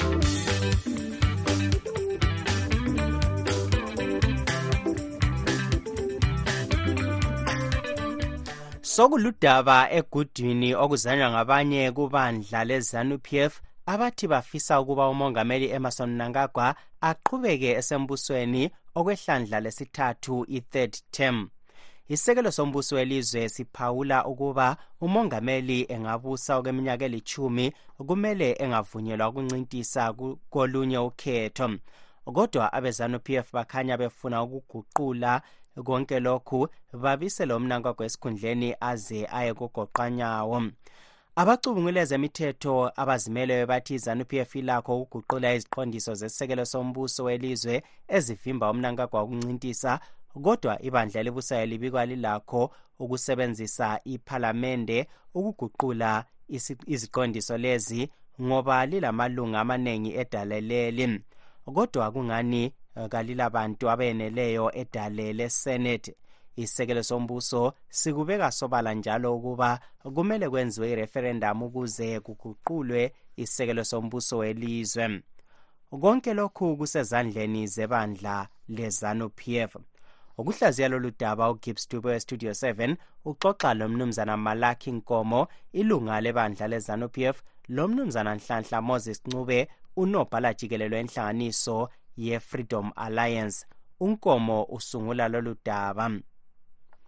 sokuludaba 8.96 9.78
egudwini 9.98 10.70
okuzanywa 10.84 11.32
ngabanye 11.32 11.92
kubandla 11.92 12.60
lezanu-pf 12.70 13.54
abathi 13.86 14.28
bafisa 14.28 14.82
ukuba 14.82 15.10
umongameli 15.10 15.68
emerson 15.76 16.10
mnangagwa 16.10 16.76
aqhubeke 17.10 17.70
esembusweni 17.80 18.64
okwehlandla 18.96 19.58
lesithathu 19.66 20.36
i-third 20.58 20.94
term. 21.12 21.38
Isekelo 22.10 22.52
sombuso 22.52 22.96
welizwe 22.96 23.50
siphawula 23.50 24.26
ukuba 24.26 24.78
umongameli 25.02 25.86
engabusa 25.94 26.58
okweminyaka 26.58 27.06
elithumi 27.06 27.66
kumele 28.08 28.50
engavunyelwa 28.64 29.30
ukuncintisa 29.30 30.14
kolunye 30.50 30.98
ukhetho. 30.98 31.70
Kodwa 32.26 32.74
abezanu-p 32.74 33.28
f 33.36 33.52
bakhanya 33.54 33.98
befuna 33.98 34.44
ukuguqula 34.44 35.42
konke 35.86 36.20
lokhu 36.20 36.68
babisele 36.94 37.54
umnankagwa 37.54 38.06
esikhundleni 38.06 38.76
aze 38.80 39.28
aye 39.32 39.54
kugoqanyawo. 39.54 40.62
Abacubungule 41.36 42.06
zemithetho 42.06 42.92
abazimeleyo 42.96 43.68
bathi 43.68 43.94
izanu-p 43.94 44.40
f 44.40 44.56
ilakho 44.56 45.02
ukuguqula 45.02 45.54
iziqondiso 45.56 46.14
zesisekelo 46.14 46.66
sombuso 46.66 47.24
welizwe 47.24 47.84
ezivimba 48.08 48.72
umnankagwa 48.72 49.22
wokuncintisa 49.22 50.00
kodwa 50.44 50.82
ibandla 50.82 51.22
elibusayo 51.22 51.66
libikwa 51.66 52.06
lilakho 52.06 52.72
ukusebenzisa 53.00 54.00
iphalamende 54.04 55.08
ukuguqula 55.34 56.26
iziqondiso 56.88 57.58
lezi 57.58 58.12
ngoba 58.42 58.86
lilamalunga 58.86 59.60
amaningi 59.60 60.16
edaleleli 60.22 61.22
kodwa 61.76 62.12
kungani 62.12 62.74
kalilabantu 63.10 63.90
abeneleyo 63.90 64.72
edale 64.76 65.34
lesenate 65.34 66.16
isekelo 66.56 67.04
sombuso 67.04 67.74
sikubeka 67.90 68.52
sobala 68.52 68.94
njalo 68.94 69.36
ukuba 69.36 69.80
kumele 70.16 70.50
kwenziwe 70.50 70.92
ireferendamu 70.92 71.66
ukuze 71.66 72.20
kuguqulwe 72.20 73.14
isekelo 73.36 73.84
sombuso 73.84 74.38
welizwe. 74.38 75.22
Konke 76.02 76.34
lokhu 76.34 76.78
kusezandleni 76.78 77.68
zebandla 77.68 78.48
lezanu-p 78.68 79.58
f. 79.58 79.76
Ukuhlaziya 80.38 80.88
lolu 80.88 81.12
daba 81.20 81.52
ugibbs 81.52 81.90
dube 81.90 82.10
westudio 82.10 82.52
7 82.52 82.96
uxoxa 83.26 83.74
lomnumzana 83.74 84.38
malaki 84.38 84.92
nkomo 84.92 85.48
ilunga 85.74 86.22
lebandla 86.22 86.68
lezanu-p 86.68 87.24
f. 87.24 87.44
Lomnumzana 87.70 88.36
nhlanhla 88.36 88.82
moses 88.82 89.22
ncube 89.26 89.68
unobhala 89.96 90.54
jikelelo 90.54 90.98
enhlanganiso 90.98 91.90
ye-freedom 92.16 92.92
alliance. 92.96 93.66
Unkomo 94.00 94.64
usungula 94.64 95.28
lolu 95.28 95.56
daba 95.66 96.12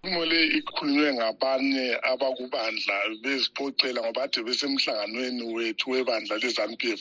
inkulumo 0.04 0.26
le 0.26 0.44
ikhulunywe 0.58 1.13
ngabanye 1.13 1.98
abakubandla 2.12 2.96
bezipocela 3.24 4.02
ngoba 4.02 4.24
ade 4.24 4.44
besemhlanganweni 4.44 5.44
wethu 5.56 5.92
webandla 5.92 6.36
le-zanup 6.44 6.84
f 6.84 7.00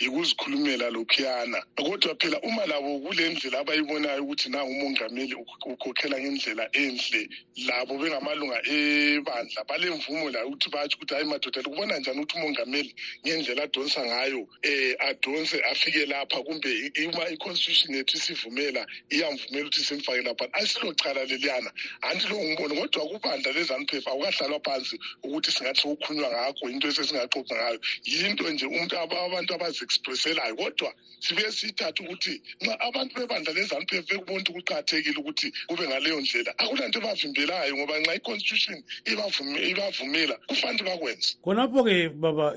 yikuzikhulumela 0.00 0.90
lokhuyana. 0.90 1.62
Kodwa 1.76 2.14
phela 2.18 2.40
uma 2.42 2.66
labo 2.66 2.98
kule 3.06 3.28
ndlela 3.28 3.60
abayibonayo 3.60 4.22
ukuthi 4.24 4.50
nangu 4.50 4.72
umongameli 4.72 5.34
ukhokhela 5.64 6.18
ngendlela 6.18 6.68
enhle 6.72 7.28
labo 7.66 7.94
bengamalunga 7.98 8.58
ebandla 8.66 9.64
balemvumo 9.68 10.30
layo 10.30 10.48
ukuthi 10.48 10.70
batsho 10.70 10.96
ukuthi 10.96 11.14
hayi 11.14 11.26
madoda 11.26 11.62
likubona 11.62 11.98
njani 11.98 12.18
ukuthi 12.18 12.36
umongameli 12.38 12.94
ngendlela 13.26 13.62
adonsa 13.62 14.02
ngayo 14.02 14.40
um 14.40 14.94
adonse 14.98 15.62
afike 15.70 16.06
lapha 16.06 16.42
kumbe 16.42 16.92
uma 17.06 17.30
i-constitution 17.30 17.94
yethu 17.94 18.16
isivumela 18.16 18.86
iyamvumela 19.10 19.66
ukuthi 19.66 19.84
simfake 19.84 20.22
lapha 20.22 20.48
asilocala 20.52 21.24
leliyana. 21.24 21.70
Anti 22.02 22.26
lo 22.28 22.39
ngibona 22.44 22.74
kodwa 22.74 23.08
kubandla 23.08 23.52
lezanupef 23.52 24.06
awukahlalwa 24.08 24.60
phansi 24.64 24.98
ukuthi 25.22 25.50
singathi 25.52 25.80
sokukhulunywa 25.80 26.30
ngakho 26.30 26.68
into 26.70 26.88
esesingaxoxa 26.88 27.54
ngayo. 27.54 27.80
Yinto 28.04 28.50
nje 28.50 28.66
umuntu 28.66 28.98
abantu 28.98 29.54
abazi-expresselayo 29.54 30.56
kodwa 30.56 30.92
sibuye 31.20 31.52
siyithathe 31.52 32.02
ukuthi 32.02 32.42
nxa 32.60 32.80
abantu 32.80 33.14
bebandla 33.14 33.52
lezanupef 33.52 34.06
bekubona 34.08 34.40
ukuthi 34.40 34.52
kuqakathekile 34.52 35.18
ukuthi 35.20 35.52
kube 35.68 35.88
ngaleyo 35.88 36.20
ndlela. 36.20 36.58
Akulanto 36.58 36.98
ebavimbelayo 36.98 37.76
ngoba 37.76 38.00
nxa 38.00 38.14
i-constitution 38.14 38.82
ibavumela 39.04 40.34
kufanele 40.48 40.84
bakwenze. 40.84 41.36
Khonapho-ke 41.44 42.08
baba 42.08 42.56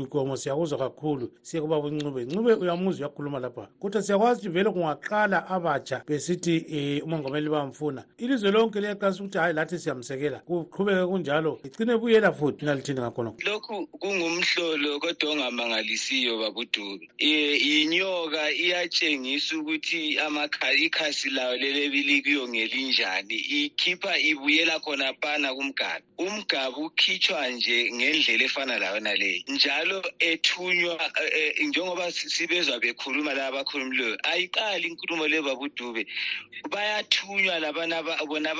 ngomo 0.00 0.36
siyakuzwa 0.36 0.78
kakhulu. 0.78 1.30
Siye 1.42 1.62
kubaba 1.62 1.86
uncube. 1.86 2.24
Ncube 2.24 2.52
uyamuzwa 2.54 3.08
uyakhuluma 3.08 3.38
lapha. 3.38 3.68
Kodwa 3.80 4.02
siyakwazi 4.02 4.48
ukuthi 4.48 4.48
vele 4.48 4.70
kungaqala 4.70 5.46
abatsha 5.48 6.02
besithi 6.06 7.02
um 7.02 7.12
umongameli 7.12 7.50
bamfuna. 7.50 8.04
Ilizwe 8.18 8.50
lonke 8.50 8.80
liyaxasa 8.80 9.17
kuyakwanisa 9.18 9.24
ukuthi 9.24 9.38
hhayi 9.38 9.54
lathi 9.54 9.78
siyamsekela. 9.78 10.38
Kuqhubeke 10.46 11.06
kunjalo. 11.06 11.60
Igcine 11.64 11.98
buyela 11.98 12.32
futhi 12.32 12.64
ingalithini 12.64 13.00
ngakhona. 13.00 13.32
Lokhu 13.44 13.86
kungumhlolo 13.98 15.00
kodwa 15.00 15.30
ongamangalisiyo 15.32 16.38
babudube 16.38 17.08
inyoka 17.18 18.52
iyatshengisa 18.52 19.58
ukuthi 19.58 20.18
ikhasi 20.84 21.30
layo 21.30 21.56
lelebilikuyo 21.56 22.48
ngelinjani. 22.48 23.34
Ikhipha 23.34 24.18
ibuyela 24.18 24.80
khona 24.80 25.12
pana 25.14 25.54
kumgabi 25.54 26.04
umgabi 26.18 26.80
ukhitshwa 26.86 27.48
nje 27.48 27.92
ngendlela 27.94 28.44
efana 28.44 28.78
layona 28.78 29.14
leyo 29.14 29.42
njalo 29.46 30.02
ethunywa 30.18 30.98
njengoba 31.62 32.10
sibezwa 32.12 32.80
bekhuluma 32.82 33.34
laba 33.34 33.60
abakhulumileyo 33.60 34.18
ayiqali 34.30 34.88
inkulumo 34.88 35.28
le 35.28 35.38
babudube 35.42 36.02
bayathunywa 36.70 37.58
labana 37.60 38.02
bona 38.26 38.50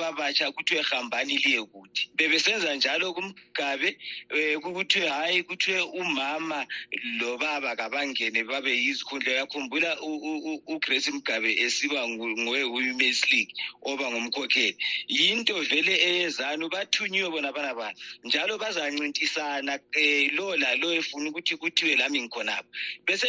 babatsha 0.49 0.51
kuthiwe 0.51 0.81
hambani 0.81 1.37
liye 1.37 1.63
kuthi. 1.63 2.09
Bebesenza 2.15 2.75
njalo 2.75 3.13
kumgabe 3.13 3.97
um 4.31 4.61
kuthiwe 4.61 5.07
hhayi 5.07 5.43
kuthiwe 5.43 5.81
umama 5.81 6.67
lobaba 7.19 7.75
kabangene 7.75 8.43
babe 8.43 8.71
yizikhundla. 8.71 9.31
Yakhumbula 9.45 9.99
ugrace 10.67 11.11
mgabe 11.11 11.53
esiba 11.59 12.07
ngowe-womens 12.07 13.31
league 13.31 13.53
oba 13.83 14.11
ngumkhokheli. 14.11 14.77
Yinto 15.07 15.61
vele 15.61 15.95
eyezanu 15.95 16.69
bathunyiwe 16.69 17.29
bona 17.29 17.51
bana 17.51 17.73
bana 17.73 17.95
njalo 18.23 18.57
bazancintisana 18.57 19.79
um 19.95 20.35
lo 20.35 20.55
lalo 20.55 20.93
efuna 20.93 21.29
ukuthi 21.29 21.57
kuthiwe 21.57 21.95
lami 21.95 22.21
ngikhonapho. 22.21 22.69
Bese 23.05 23.27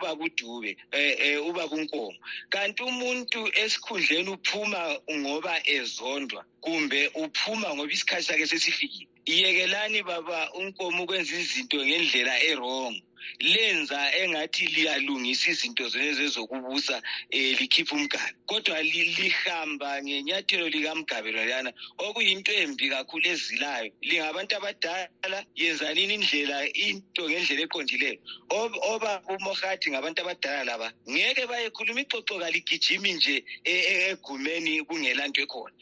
ngisiza 0.00 0.14
ubaba 0.14 0.24
udube 0.24 0.76
eh, 0.92 1.16
eh 1.18 1.46
ubaba 1.46 1.76
unkomo 1.76 2.14
kanti 2.48 2.82
umuntu 2.82 3.50
esikhundleni 3.54 4.30
uphuma 4.30 4.98
ngoba 5.10 5.54
ezondwa 5.66 6.44
kumbe 6.60 7.10
uphuma 7.14 7.74
ngoba 7.74 7.92
isikhathi 7.92 8.24
sakhe 8.24 8.46
sesifikile 8.46 9.08
iyekelani 9.26 10.02
baba 10.02 10.52
unkomo 10.52 11.02
ukwenza 11.04 11.32
izinto 11.36 11.76
ngendlela 11.86 12.34
erong 12.50 12.96
lenza 13.38 13.98
engathi 14.16 14.66
liyalungisa 14.66 15.50
izinto 15.50 15.88
zenezi 15.88 16.22
ezokubusa 16.24 16.96
um 17.32 17.54
likhiphe 17.58 17.94
umgabe 17.94 18.34
kodwa 18.46 18.82
lihamba 18.82 20.02
ngenyathelo 20.02 20.68
likamgabelo 20.68 21.44
liyana 21.44 21.72
okuyinto 21.98 22.52
embi 22.52 22.88
kakhulu 22.90 23.28
ezilayo. 23.28 23.92
Lingabantu 24.02 24.56
abadala 24.56 25.38
yenzanini 25.56 26.14
indlela 26.14 26.66
into 26.74 27.22
ngendlela 27.28 27.62
eqondileyo 27.66 28.18
obaba 28.50 29.22
umohathi 29.28 29.90
ngabantu 29.90 30.20
abadala 30.22 30.64
laba 30.64 30.92
ngeke 31.08 31.46
bayekhuluma 31.46 32.00
ixoxo 32.00 32.38
kaligijimi 32.38 33.12
nje 33.12 33.44
egumeni 33.64 34.82
kungela 34.84 35.28
nto 35.28 35.40
ekhona. 35.42 35.74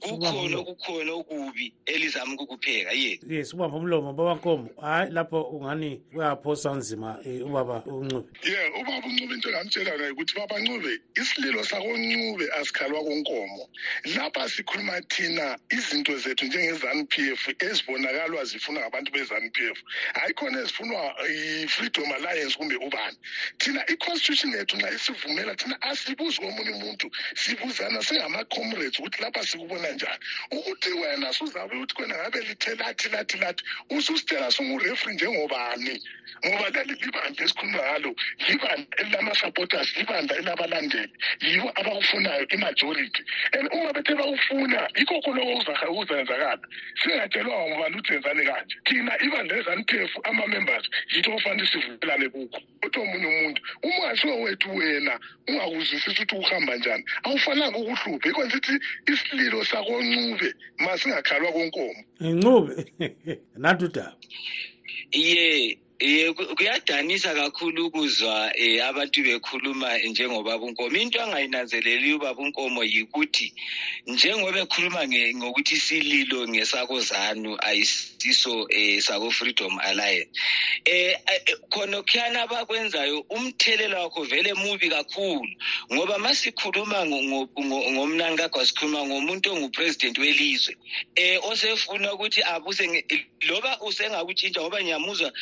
Kukhona 0.00 0.56
okukhona 0.58 1.12
okubi 1.12 1.72
elizama 1.86 2.34
ukukupheka 2.34 2.92
ye 2.92 3.20
yes 3.28 3.54
ubamba 3.54 3.76
umlomo 3.76 4.12
babankomo. 4.12 4.68
Hayi 4.80 5.10
lapho 5.10 5.42
ungani 5.42 6.00
kuyaphosa 6.12 6.74
nzima 6.86 7.18
um 7.24 7.42
ubaba 7.42 7.82
uncube 7.86 8.28
ye 8.42 8.70
ubaba 8.80 9.06
uncube 9.06 9.34
into 9.34 9.48
engamtshela 9.48 9.96
naye 9.96 10.10
ukuthi 10.10 10.34
baba 10.38 10.58
ncube 10.60 11.00
isililo 11.14 11.64
sakoncube 11.64 12.46
asikhalwa 12.58 13.02
konkomo. 13.02 13.68
Lapha 14.04 14.48
sikhuluma 14.48 15.00
thina 15.08 15.58
izinto 15.70 16.16
zethu 16.18 16.44
njenge-zanu 16.46 17.06
p 17.08 17.32
f 17.34 17.48
ezibonakalwa 17.58 18.44
zifunwa 18.44 18.82
ngabantu 18.82 19.12
be-zanu 19.12 19.50
p 19.50 19.58
f. 19.74 19.78
Hayi 20.14 20.34
khona 20.34 20.60
ezifunwa 20.60 21.14
yi-freedom 21.28 22.12
alliance 22.12 22.56
kumbe 22.56 22.76
ubani. 22.76 23.16
Thina 23.58 23.82
i-constitution 23.90 24.52
yethu 24.54 24.76
nxa 24.76 24.90
isivumela 24.90 25.54
thina 25.54 25.82
asibuzi 25.82 26.38
komunye 26.38 26.70
umuntu. 26.70 27.10
Sibuzana 27.34 28.02
singama-comrades 28.02 28.98
ukuthi 28.98 29.22
lapha 29.22 29.42
sikubona 29.46 29.90
njani. 29.90 30.20
Ukuthi 30.50 30.92
wena 30.92 31.32
suzabe 31.32 31.76
ukuthi 31.76 31.94
kwena 31.94 32.14
ngabe 32.14 32.40
lithe 32.40 32.74
lathi 32.74 33.08
lathi 33.08 33.36
lathi 33.38 33.64
ususitela 33.90 34.50
sungurefri 34.50 35.14
njengobani? 35.14 36.02
Ngoba 36.46 36.70
leli 36.76 36.94
libandla 37.02 37.44
esikhuluma 37.44 37.78
ngalo 37.78 38.10
libandla 38.48 38.96
elilama-supporters 39.00 39.88
libandla 39.96 40.36
elabalandeli 40.36 41.14
yibo 41.40 41.68
abakufunayo 41.78 42.44
imajority. 42.48 43.22
And 43.52 43.68
uma 43.72 43.92
bethe 43.92 44.14
bakufuna 44.14 44.88
yikho 44.96 45.20
khonoko 45.22 45.72
kuzenzakala 45.96 46.58
singatshelwanga 47.00 47.68
ngubani 47.68 47.96
ukuthi 47.96 48.12
zenzani 48.12 48.44
kanje. 48.44 48.76
Thina 48.84 49.12
ibandla 49.24 49.56
f 49.56 50.12
ama-members 50.24 50.86
yitho 51.14 51.30
okufanele 51.32 51.66
sivumelane 51.66 52.28
kukho. 52.28 52.60
Kodwa 52.80 53.02
omunye 53.02 53.26
umuntu 53.26 53.60
uma 53.82 53.96
ungasiwe 53.96 54.42
wethu 54.42 54.76
wena 54.76 55.18
ungakuzwisisi 55.48 56.10
ukuthi 56.10 56.36
kuhamba 56.36 56.76
njani 56.76 57.04
awufananga 57.24 57.78
ukuhluphe. 57.78 58.28
Yikho 58.28 58.44
nsithi 58.44 58.78
isililo 59.06 59.64
sakoncube 59.64 60.54
masingakhalwa 60.78 61.52
konkomo. 61.52 62.04
Incube 62.20 62.74
nathi 63.62 63.84
udaba. 63.84 64.16
Ye 65.12 65.58
ye 65.60 65.85
kuyadanisa 65.98 67.34
kakhulu 67.34 67.86
ukuzwa 67.86 68.52
eh 68.54 68.84
abantu 68.84 69.22
bekhuluma 69.22 69.98
njengobaba 69.98 70.64
unkomo. 70.64 70.96
Into 70.96 71.22
angayinanzeleli 71.22 72.12
ubaba 72.14 72.42
unkomo 72.42 72.84
yikuthi 72.84 73.52
njengoba 74.06 74.60
ekhuluma 74.60 75.08
ngokuthi 75.08 75.76
sililo 75.76 76.48
ngesakozanu 76.48 77.56
ayisiso 77.60 78.66
eh 78.70 79.00
sako 79.00 79.30
Freedom 79.30 79.78
Alliance. 79.78 80.28
Eh 80.84 81.16
khona 81.70 82.02
khuyana 82.02 82.42
abakwenzayo 82.42 83.24
umthelela 83.30 84.00
wakho 84.00 84.24
vele 84.24 84.52
mubi 84.54 84.90
kakhulu. 84.90 85.48
Ngoba 85.92 86.18
masikhuluma 86.18 87.06
ngomnani 87.06 88.36
kagwasikhuluma 88.36 89.06
ngomuntu 89.06 89.52
ongupresident 89.52 90.18
welizwe 90.18 90.76
eh 91.16 91.40
osefuna 91.44 92.12
ukuthi 92.12 92.42
abuse 92.42 92.84
loba 93.48 93.80
usengakutshintsha 93.80 94.60
ngoba 94.60 94.82
ngiyamuzwa 94.82 95.32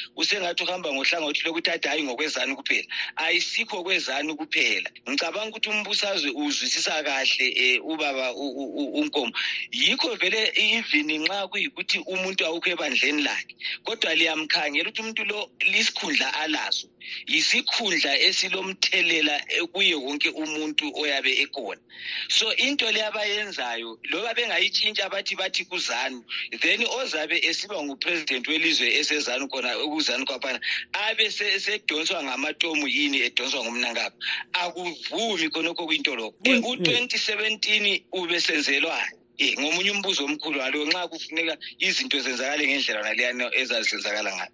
usengathi 0.44 0.64
uhamba 0.64 0.92
ngohlangothi 0.92 1.42
lokuthatha 1.44 1.88
hayi 1.88 2.02
ngokwezani 2.02 2.56
kuphela. 2.56 2.86
Ayisikho 3.16 3.82
kwezani 3.82 4.34
kuphela. 4.34 4.90
Ngicabanga 5.08 5.48
ukuthi 5.48 5.68
umbusazwe 5.68 6.30
uzwisisa 6.30 7.02
kahle 7.02 7.80
um 7.80 7.92
ubaba 7.92 8.34
unkomo. 8.34 9.32
Yikho 9.72 10.16
vele 10.16 10.52
even 10.54 11.22
nxa 11.22 11.48
kuyikuthi 11.48 11.98
umuntu 12.06 12.46
awukho 12.46 12.70
ebandleni 12.70 13.22
lakhe 13.22 13.54
kodwa 13.84 14.14
liyamkhangela 14.14 14.88
ukuthi 14.88 15.00
umuntu 15.02 15.24
lo 15.24 15.50
lisikhundla 15.60 16.34
alaso. 16.34 16.88
Yisikhundla 17.26 18.18
esilomthelela 18.18 19.40
kuye 19.72 19.94
wonke 19.94 20.28
umuntu 20.28 20.92
oyabe 20.94 21.32
ekhona. 21.42 21.80
So 22.28 22.50
into 22.56 22.90
le 22.90 23.00
abayenzayo 23.02 23.98
loba 24.10 24.34
bengayitshintsha 24.34 25.08
bathi 25.08 25.36
bathi 25.36 25.64
kuzanu 25.64 26.24
then 26.60 26.84
ozabe 26.84 27.38
esiba 27.42 27.82
ngupresident 27.82 28.48
welizwe 28.48 28.94
esezanu 28.94 29.48
khona 29.48 29.78
ukuzanu 29.78 30.24
kwaphana 30.34 30.60
abe 30.92 31.30
sedonswa 31.30 32.22
ngamatomu 32.24 32.88
yini 32.88 33.18
edonswa 33.26 33.64
ngumnankapha 33.64 34.16
akuvumi 34.52 35.46
khonokho 35.52 35.86
kuyinto 35.86 36.12
lokho 36.16 36.36
u-twenty 36.70 37.18
seventeen 37.18 38.02
ubesenzelwani 38.12 39.23
Eh 39.38 39.54
ngomunye 39.58 39.90
umbuzo 39.90 40.24
omkhulu 40.24 40.62
alo 40.62 40.86
nxa 40.86 41.08
kufuneka 41.10 41.54
izinto 41.78 42.18
zenzakale 42.24 42.66
ngendlela 42.66 43.02
naleyana 43.02 43.44
ezazenzakala 43.60 44.30
ngayo? 44.36 44.52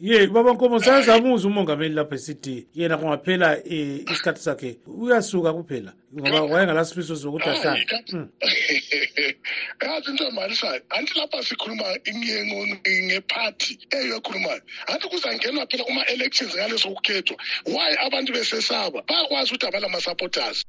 Ye 0.00 0.26
baba 0.26 0.52
nkomo 0.52 0.80
sayezamuza 0.80 1.48
umongameli 1.48 1.94
lapha 1.94 2.14
esithi 2.14 2.66
yena 2.74 2.96
kungaphela 2.96 3.58
um 3.64 4.04
isikhathi 4.12 4.40
sakhe 4.40 4.78
uyasuka 4.86 5.52
kuphela? 5.52 5.92
Ngoba 6.14 6.42
wayengalasifiso 6.42 7.16
sokuthi 7.16 7.48
ahlale. 7.48 7.86
Yazi 9.82 10.10
into 10.10 10.24
emalisayo 10.28 10.80
anti 10.90 11.12
lapha 11.18 11.42
sikhuluma 11.42 11.84
ngephathi 13.08 13.78
eyo 13.96 14.16
ekhulumayo 14.16 14.62
anti 14.88 15.08
kuzangenwa 15.08 15.66
phela 15.70 15.84
kuma-elections 15.84 16.54
ngaleso 16.56 16.88
kukhethwa? 16.94 17.36
Why 17.66 17.96
abantu 18.06 18.32
besesaba? 18.32 19.02
Bayakwazi 19.08 19.48
ukuthi 19.50 19.66
abalama-supporters 19.66 20.64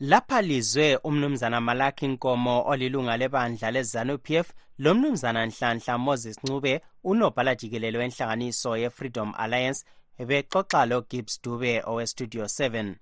lapha 0.00 0.42
lizwe 0.42 0.96
umnumzana 0.96 1.60
malaki 1.60 2.08
nkomo 2.08 2.64
olilunga 2.66 3.16
lebandla 3.16 3.70
lezanu 3.70 4.18
p 4.18 4.36
f 4.36 4.52
lo 4.78 4.94
mnumzana 4.94 5.46
nhlanhla 5.46 5.98
moses 5.98 6.38
ncube 6.44 6.80
unobhala 7.04 7.54
jikelelo 7.54 7.98
wenhlanganiso 7.98 8.76
ye-freedom 8.76 9.34
alliance 9.36 9.84
bexoxa 10.28 10.86
lo-gibbs 10.86 11.42
dube 11.42 11.82
owestudio 11.86 12.44
7 12.44 12.94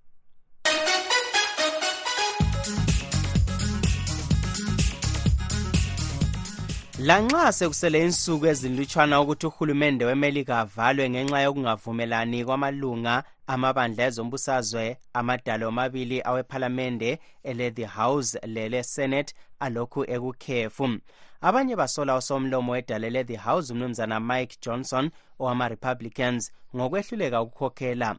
lanxa 7.01 7.53
sekusele 7.53 8.05
insuku 8.05 8.47
ezinlutshwana 8.47 9.21
ukuthi 9.21 9.47
uhulumende 9.47 10.05
wemelika 10.05 10.59
avalwe 10.59 11.11
ngenxa 11.11 11.41
yokungavumelani 11.41 12.45
kwamalunga 12.45 13.25
amabandla 13.47 14.05
ezombusazwe 14.09 14.97
amadala 15.19 15.69
omabili 15.69 16.19
awephalamende 16.29 17.19
ele-the 17.43 17.87
house 17.87 18.39
lele-senate 18.55 19.35
alokhu 19.61 20.01
ekukhefu. 20.15 20.99
Abanye 21.41 21.77
basola 21.77 22.17
usomlomo 22.17 22.73
wedala 22.73 23.11
le-the 23.11 23.37
house 23.37 23.73
umnumzana 23.73 24.21
mike 24.21 24.57
johnson 24.63 25.11
owama-republicans 25.39 26.53
ngokwehluleka 26.77 27.43
ukukhokhela. 27.43 28.17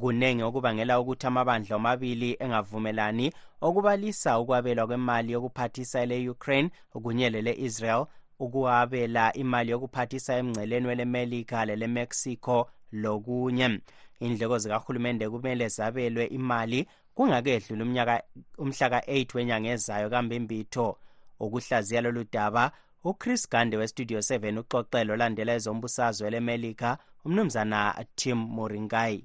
Kuningi 0.00 0.42
okubangela 0.42 1.00
ukuthi 1.00 1.26
amabandla 1.26 1.76
omabili 1.76 2.36
engavumelani 2.40 3.32
okubalisa 3.60 4.38
ukwabelwa 4.38 4.86
kwemali 4.86 5.32
yokuphathisa 5.32 6.06
le-ukraine 6.06 6.70
kunye 7.02 7.30
lele-israel 7.30 8.06
ukuwabela 8.44 9.32
imali 9.42 9.70
yokuphathisa 9.70 10.32
emngceleni 10.40 10.86
welemelika 10.86 11.64
lelemexico 11.68 12.56
lokunye. 12.92 13.68
Indleko 14.20 14.58
zikahulumende 14.58 15.24
kumele 15.32 15.68
zabelwe 15.68 16.24
imali 16.26 16.86
kungakedluli 17.14 17.82
umnyaka 17.82 18.22
umhla 18.58 18.86
ka-8 18.92 19.36
wenyanga 19.36 19.68
ezayo 19.74 20.10
kambimbitho 20.10 20.86
ukuhlaziya 21.40 22.00
lolu 22.00 22.24
daba 22.32 22.72
uchris 23.04 23.48
gande 23.50 23.76
westudio 23.76 24.18
7 24.18 24.58
uxoxelo 24.58 25.12
olandela 25.14 25.52
ezombusazwe 25.58 26.28
elemelika 26.28 26.98
umnumzana 27.24 28.04
tim 28.14 28.38
moringai 28.56 29.24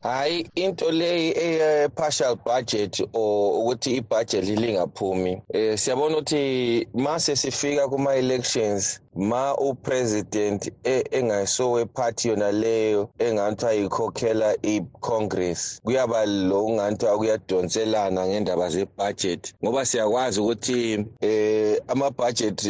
hayi 0.00 0.46
into 0.54 0.90
leyi 0.90 1.32
eye-partial 1.36 2.36
budget 2.36 3.00
or 3.12 3.58
ukuthi 3.58 3.96
ibudget 3.96 4.44
lingaphumi 4.44 5.32
um 5.54 5.76
siyabona 5.76 6.16
ukuthi 6.16 6.88
mase 6.94 7.36
sifika 7.36 7.88
kuma-elections 7.88 9.00
ma 9.16 9.54
upresident 9.56 10.72
engaso 10.84 11.72
wephathi 11.72 12.28
yona 12.28 12.52
leyo 12.52 13.10
engathiwa 13.18 13.72
yikhokhela 13.72 14.56
i-congress 14.62 15.80
kuyaba 15.84 16.26
lo 16.26 16.64
kungathiwa 16.64 17.18
kuyadonselana 17.18 18.26
ngendaba 18.26 18.70
ze-budget 18.70 19.54
ngoba 19.64 19.86
siyakwazi 19.86 20.40
ukuthi 20.40 21.06
eh 21.20 21.80
ama-budget 21.88 22.62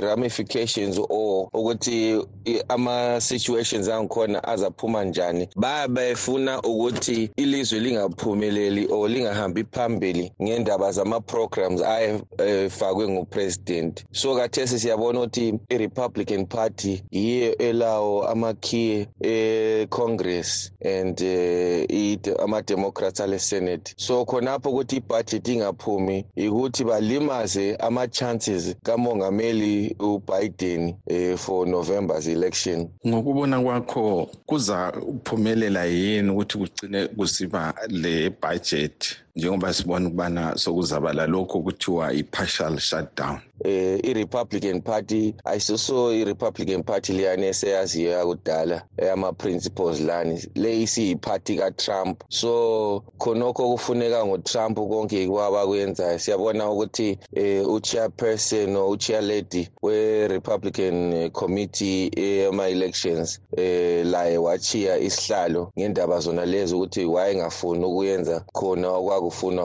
ramifications 0.00 0.98
or 1.08 1.48
ukuthi 1.52 2.26
ama-situations 2.68 3.88
angikhona 3.88 4.44
azaphuma 4.44 5.04
njani. 5.04 5.48
Bayabe 5.56 6.06
befuna 6.08 6.62
ukuthi 6.62 7.30
ilizwe 7.36 7.80
lingaphumeleli 7.80 8.86
or 8.90 9.08
lingahambi 9.10 9.64
phambili 9.72 10.32
ngendaba 10.42 10.92
zama-programs 10.92 11.82
ayefakwe 11.82 13.08
ngupresident. 13.08 14.04
So 14.12 14.36
kathesi 14.36 14.78
siyabona 14.78 15.18
ukuthi 15.18 15.54
i-republican 15.68 16.46
party 16.46 17.02
yiyo 17.10 17.58
elawo 17.58 18.28
amakhiye 18.28 19.08
e-congress 19.20 20.72
and 20.84 21.20
uh, 21.20 22.44
ama-democrats 22.44 23.20
ale-senate. 23.20 23.94
So 23.96 24.24
khonapho 24.24 24.70
ukuthi 24.70 24.96
ibudget 24.96 25.48
ingaphumi 25.48 26.24
ukuthi 26.36 26.84
balimaze 26.84 27.76
ama-chances 27.76 28.74
kamongameli 28.82 29.96
ubiden 29.98 30.94
uh, 31.10 31.36
for 31.36 31.66
november's 31.66 32.26
election. 32.26 32.88
Ngokubona 33.06 33.60
kwakho 33.60 34.30
kuza 34.46 34.92
kuphumelela 34.92 35.84
yini 35.84 36.30
ukuthi 36.30 36.58
kugcine 36.58 37.06
kusiba 37.06 37.74
le 37.88 38.30
budget? 38.30 39.25
Njengoba 39.36 39.72
sibona 39.72 40.08
ukubana 40.08 40.56
sokuzaba 40.56 41.12
lalokho 41.12 41.60
kuthiwa 41.60 42.12
i-partial 42.12 42.78
shutdown. 42.78 43.38
Eh 43.64 44.00
i-republican 44.04 44.80
party 44.82 45.34
ayisiso 45.44 46.12
i-republican 46.14 46.82
party 46.82 47.12
leyani 47.12 47.46
eseyaziyo 47.46 48.10
yakudala 48.10 48.82
eyama-principles 48.98 50.00
lani 50.00 50.42
le 50.54 50.82
isiyiphathi 50.82 51.56
katrump. 51.56 52.22
So 52.28 53.04
khonokho 53.18 53.72
kufuneka 53.72 54.26
ngutrump 54.26 54.76
konke 54.76 55.28
kwabakwenzayo 55.28 56.18
siyabona 56.18 56.70
ukuthi 56.70 57.18
eh 57.34 57.68
uchairperson 57.68 58.76
or 58.76 58.90
uchairlady 58.90 59.68
we-republican 59.82 61.30
committee 61.30 62.10
ema-elections 62.16 63.40
eh 63.56 64.06
laye 64.06 64.38
wachiya 64.38 64.98
isihlalo 64.98 65.72
ngendaba 65.78 66.20
zona 66.20 66.46
lezi 66.46 66.74
ukuthi 66.74 67.04
wayengafuni 67.04 67.84
ukuyenza 67.84 68.44
khona 68.52 68.90
okwakufunwa 69.26 69.64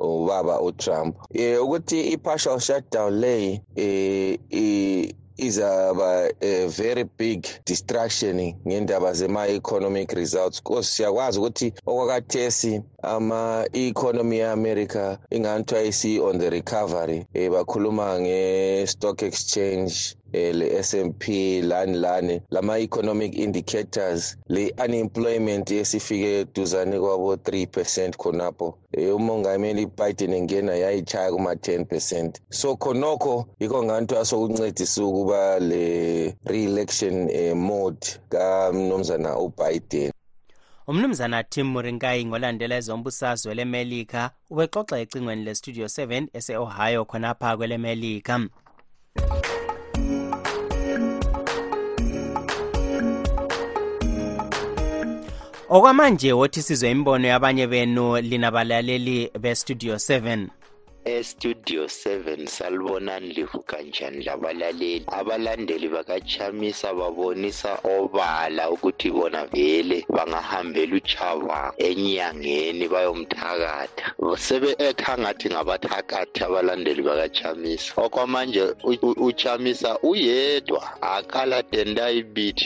ngubaba 0.00 0.60
utrump. 0.60 1.16
Eh 1.34 1.62
ukuthi 1.62 1.98
i-partial 2.14 2.60
shutdown 2.60 3.20
leyi 3.20 3.60
eh 3.76 5.12
izaba 5.38 6.30
a 6.40 6.66
very 6.68 7.04
big 7.04 7.46
distraction 7.66 8.54
ngendaba 8.66 9.12
zema-economic 9.12 10.12
results. 10.12 10.60
Because 10.60 10.88
siyakwazi 10.88 11.38
ukuthi 11.38 11.72
okwakathesi 11.86 12.82
ama-economy 13.02 14.36
ye-america 14.36 15.18
inganithiwa 15.30 15.82
isi-on 15.82 16.38
the 16.38 16.50
recovery 16.50 17.26
um 17.34 17.52
bakhuluma 17.52 18.20
nge-stock 18.20 19.22
exchange 19.22 20.16
eh 20.32 20.54
le 20.54 20.82
S&P 20.82 21.62
lani 21.62 21.98
lani 21.98 22.40
lama 22.50 22.78
economic 22.78 23.34
indicators 23.38 24.36
le 24.48 24.72
unemployment 24.84 25.70
esifike 25.70 26.44
duzane 26.54 27.00
kwabo 27.00 27.34
3% 27.34 28.16
khonapho. 28.16 28.78
Umongameli 29.14 29.86
Biden 29.86 30.32
engena 30.32 30.74
yayichaya 30.76 31.30
kuma 31.32 31.54
10% 31.54 32.32
so 32.50 32.76
khonokho 32.76 33.46
yiko 33.60 33.84
nganto 33.84 34.20
asokuncedisa 34.20 35.04
ukuba 35.04 35.58
le 35.58 36.34
re-election 36.44 37.30
eh, 37.30 37.56
mode 37.56 38.06
kamnumzana 38.28 39.38
uBiden. 39.38 40.12
Umnumzana 40.88 41.42
tim 41.44 41.66
murinkai 41.66 42.24
ngolandela 42.26 42.76
ezombusazwe 42.76 43.54
lemelika 43.54 44.30
ubexoxa 44.50 44.98
ecingweni 44.98 45.44
lestudio 45.44 45.86
7 45.86 46.26
ese-ohio 46.32 47.04
khonapha 47.04 47.56
kwelemelika. 47.56 48.40
Okwamanje 55.68 56.32
wothi 56.32 56.62
sizwe 56.62 56.90
imbono 56.90 57.28
yabanye 57.28 57.66
benu 57.66 58.16
linabalaleli 58.20 59.30
be-studio 59.40 59.94
7 59.94 60.46
estudio 61.06 61.84
7 61.84 62.46
salibonani 62.46 63.32
livukanjani 63.34 64.24
labalaleli 64.24 65.04
abalandeli 65.06 65.88
bakachamisa 65.88 66.94
babonisa 66.94 67.78
obala 67.84 68.70
ukuthi 68.70 69.10
bona 69.10 69.46
vele 69.46 70.04
bangahambela 70.08 70.96
uchava 70.96 71.72
enyangeni 71.78 72.88
bayomthakatha. 72.88 74.14
Sebe 74.36 74.74
etha 74.78 75.18
ngathi 75.18 75.48
ngabathakathi 75.50 76.44
abalandeli 76.44 77.02
bakachamisa. 77.02 77.92
Okwamanje 78.02 78.74
uchamisa 79.16 79.98
uyedwa 80.02 81.02
akala 81.02 81.62
tendai 81.62 82.24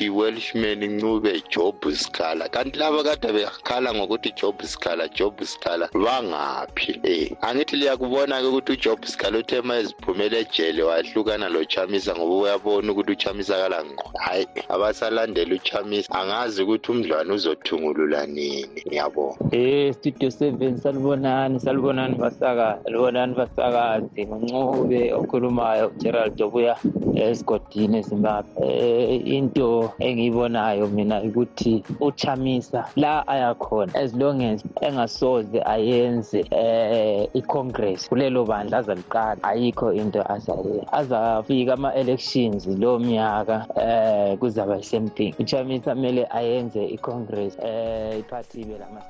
welshman 0.09 0.81
ncube 0.97 1.43
job 1.51 1.93
scala. 1.93 2.49
Kanti 2.49 2.79
laba 2.79 3.03
kade 3.05 3.33
bekhala 3.33 3.95
ngokuthi 3.95 4.33
job 4.33 4.63
scala 4.63 5.09
job 5.09 5.45
scala 5.45 5.89
bangaphi? 5.93 7.01
Um 7.05 7.37
angithi 7.43 7.77
liyakubona 7.77 8.30
ke 8.39 8.47
ukuthi 8.47 8.73
ujob 8.73 9.05
scala 9.05 9.39
uthe 9.39 9.61
ma 9.63 9.75
eziphumela 9.81 10.39
ejele 10.39 10.83
wahlukana 10.83 11.49
lochamisa 11.49 12.15
ngoba 12.17 12.35
uyabona 12.35 12.93
ukuthi 12.93 13.13
uchamisa 13.13 13.55
kala 13.57 13.85
ngqo. 13.85 14.07
Hayi 14.19 14.47
abasalandela 14.69 15.55
uchamisa. 15.55 16.13
Angazi 16.13 16.63
ukuthi 16.63 16.93
umdlwane 16.93 17.33
uzothungulula 17.33 18.27
nini 18.27 18.83
ngiyabona 18.87 19.37
eh 19.53 19.95
studio 19.95 20.29
7 20.29 20.77
salibonani 20.77 21.61
salibonani 21.61 22.15
basaka 22.15 22.79
salibonani 22.85 23.35
basakazi. 23.35 24.27
Ngoncube 24.27 25.13
okhulumayo 25.15 25.91
Gerald 25.99 26.37
Dobuya 26.37 26.77
esigodini 27.15 27.99
eZimbabwe. 27.99 28.67
Eh 28.67 29.27
into 29.27 29.93
engiyibonayo 29.99 30.87
mina 30.87 31.23
ukuthi 31.23 31.83
uchamisa 32.01 32.85
la 32.97 33.27
ayakhona 33.29 33.95
as 33.95 34.15
long 34.15 34.43
as 34.43 34.65
engasoze 34.83 35.63
ayenze 35.65 36.45
eh 36.51 37.29
icongress. 37.35 38.09
Kulelo 38.21 38.45
bandla 38.45 38.79
azaliqala. 38.79 39.43
Ayikho 39.43 39.93
into 39.93 40.21
azayenza 40.21 40.93
azafika 40.93 41.73
ama-elections 41.73 42.67
lo 42.67 42.99
mnyaka 42.99 43.67
eh 43.77 44.39
kuzaba 44.39 44.79
i-same 44.79 45.09
thing. 45.09 45.35
Uchamisa 45.39 45.95
kumele 45.95 46.27
ayenze 46.31 46.85
icongress 46.87 47.57
eh 47.65 48.19
iphathi 48.19 48.61
ibe 48.61 48.79
lama 48.79 49.01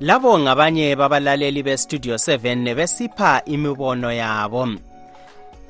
labo 0.00 0.38
ngabanye 0.38 0.96
babalaleli 0.96 1.62
bestudio 1.62 2.14
7 2.14 2.74
besipha 2.74 3.42
imibono 3.44 4.12
yabo. 4.12 4.68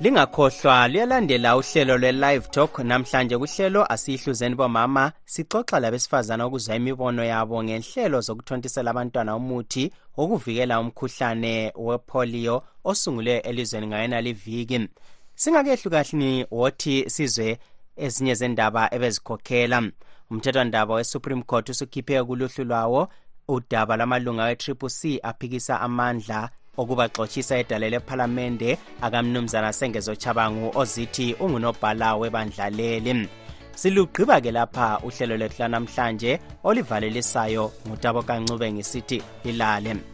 Lingakhohlwa 0.01 0.89
liyalandela 0.89 1.57
uhlelo 1.57 1.99
lwe-live 1.99 2.49
talk 2.51 2.79
namhlanje 2.79 3.39
kuhlelo 3.39 3.93
asiyihluzeni 3.93 4.55
bomama. 4.55 5.13
Sixoxa 5.25 5.81
labesifazana 5.81 6.47
ukuzwa 6.47 6.77
imibono 6.77 7.25
yabo 7.25 7.65
ngenhlelo 7.65 8.21
zokuthontisela 8.21 8.91
abantwana 8.91 9.37
umuthi 9.37 9.93
wokuvikela 10.17 10.81
umkhuhlane 10.81 11.73
wepolio 11.77 12.63
osungulwe 12.85 13.39
elizweni 13.39 13.87
ngayena 13.87 14.21
liviki 14.21 14.89
singakehlukahli 15.35 16.47
wothi 16.51 17.11
sizwe 17.11 17.59
ezinye 17.97 18.35
zendaba 18.35 18.95
ebezikhokhela. 18.95 19.83
Umthethwandaba 20.31 20.95
we-supreme 20.95 21.43
court 21.43 21.69
usukhiphe 21.69 22.25
kuluhlu 22.25 22.65
lwawo 22.65 23.09
udaba 23.49 23.97
lwamalunga 23.97 24.45
we-triple 24.45 24.89
c 24.89 25.21
aphikisa 25.23 25.81
amandla 25.81 26.51
okubaxotshisa 26.77 27.59
edale 27.59 27.91
lephalamende 27.91 28.79
akamnumzana 29.01 29.73
sengezo 29.73 30.15
chabangu 30.15 30.71
ozithi 30.75 31.35
ungunobhala 31.41 32.17
webandla 32.17 32.71
leli 32.71 33.29
silugqiba 33.75 34.41
ke 34.41 34.51
lapha 34.51 35.01
uhlelo 35.07 35.37
lwethu 35.37 35.63
lanamhlanje 35.63 36.41
olivalelisayo 36.65 37.73
ngutabo 37.87 38.23
kancube 38.23 38.73
ngisithi 38.73 39.23
ilale. 39.45 40.14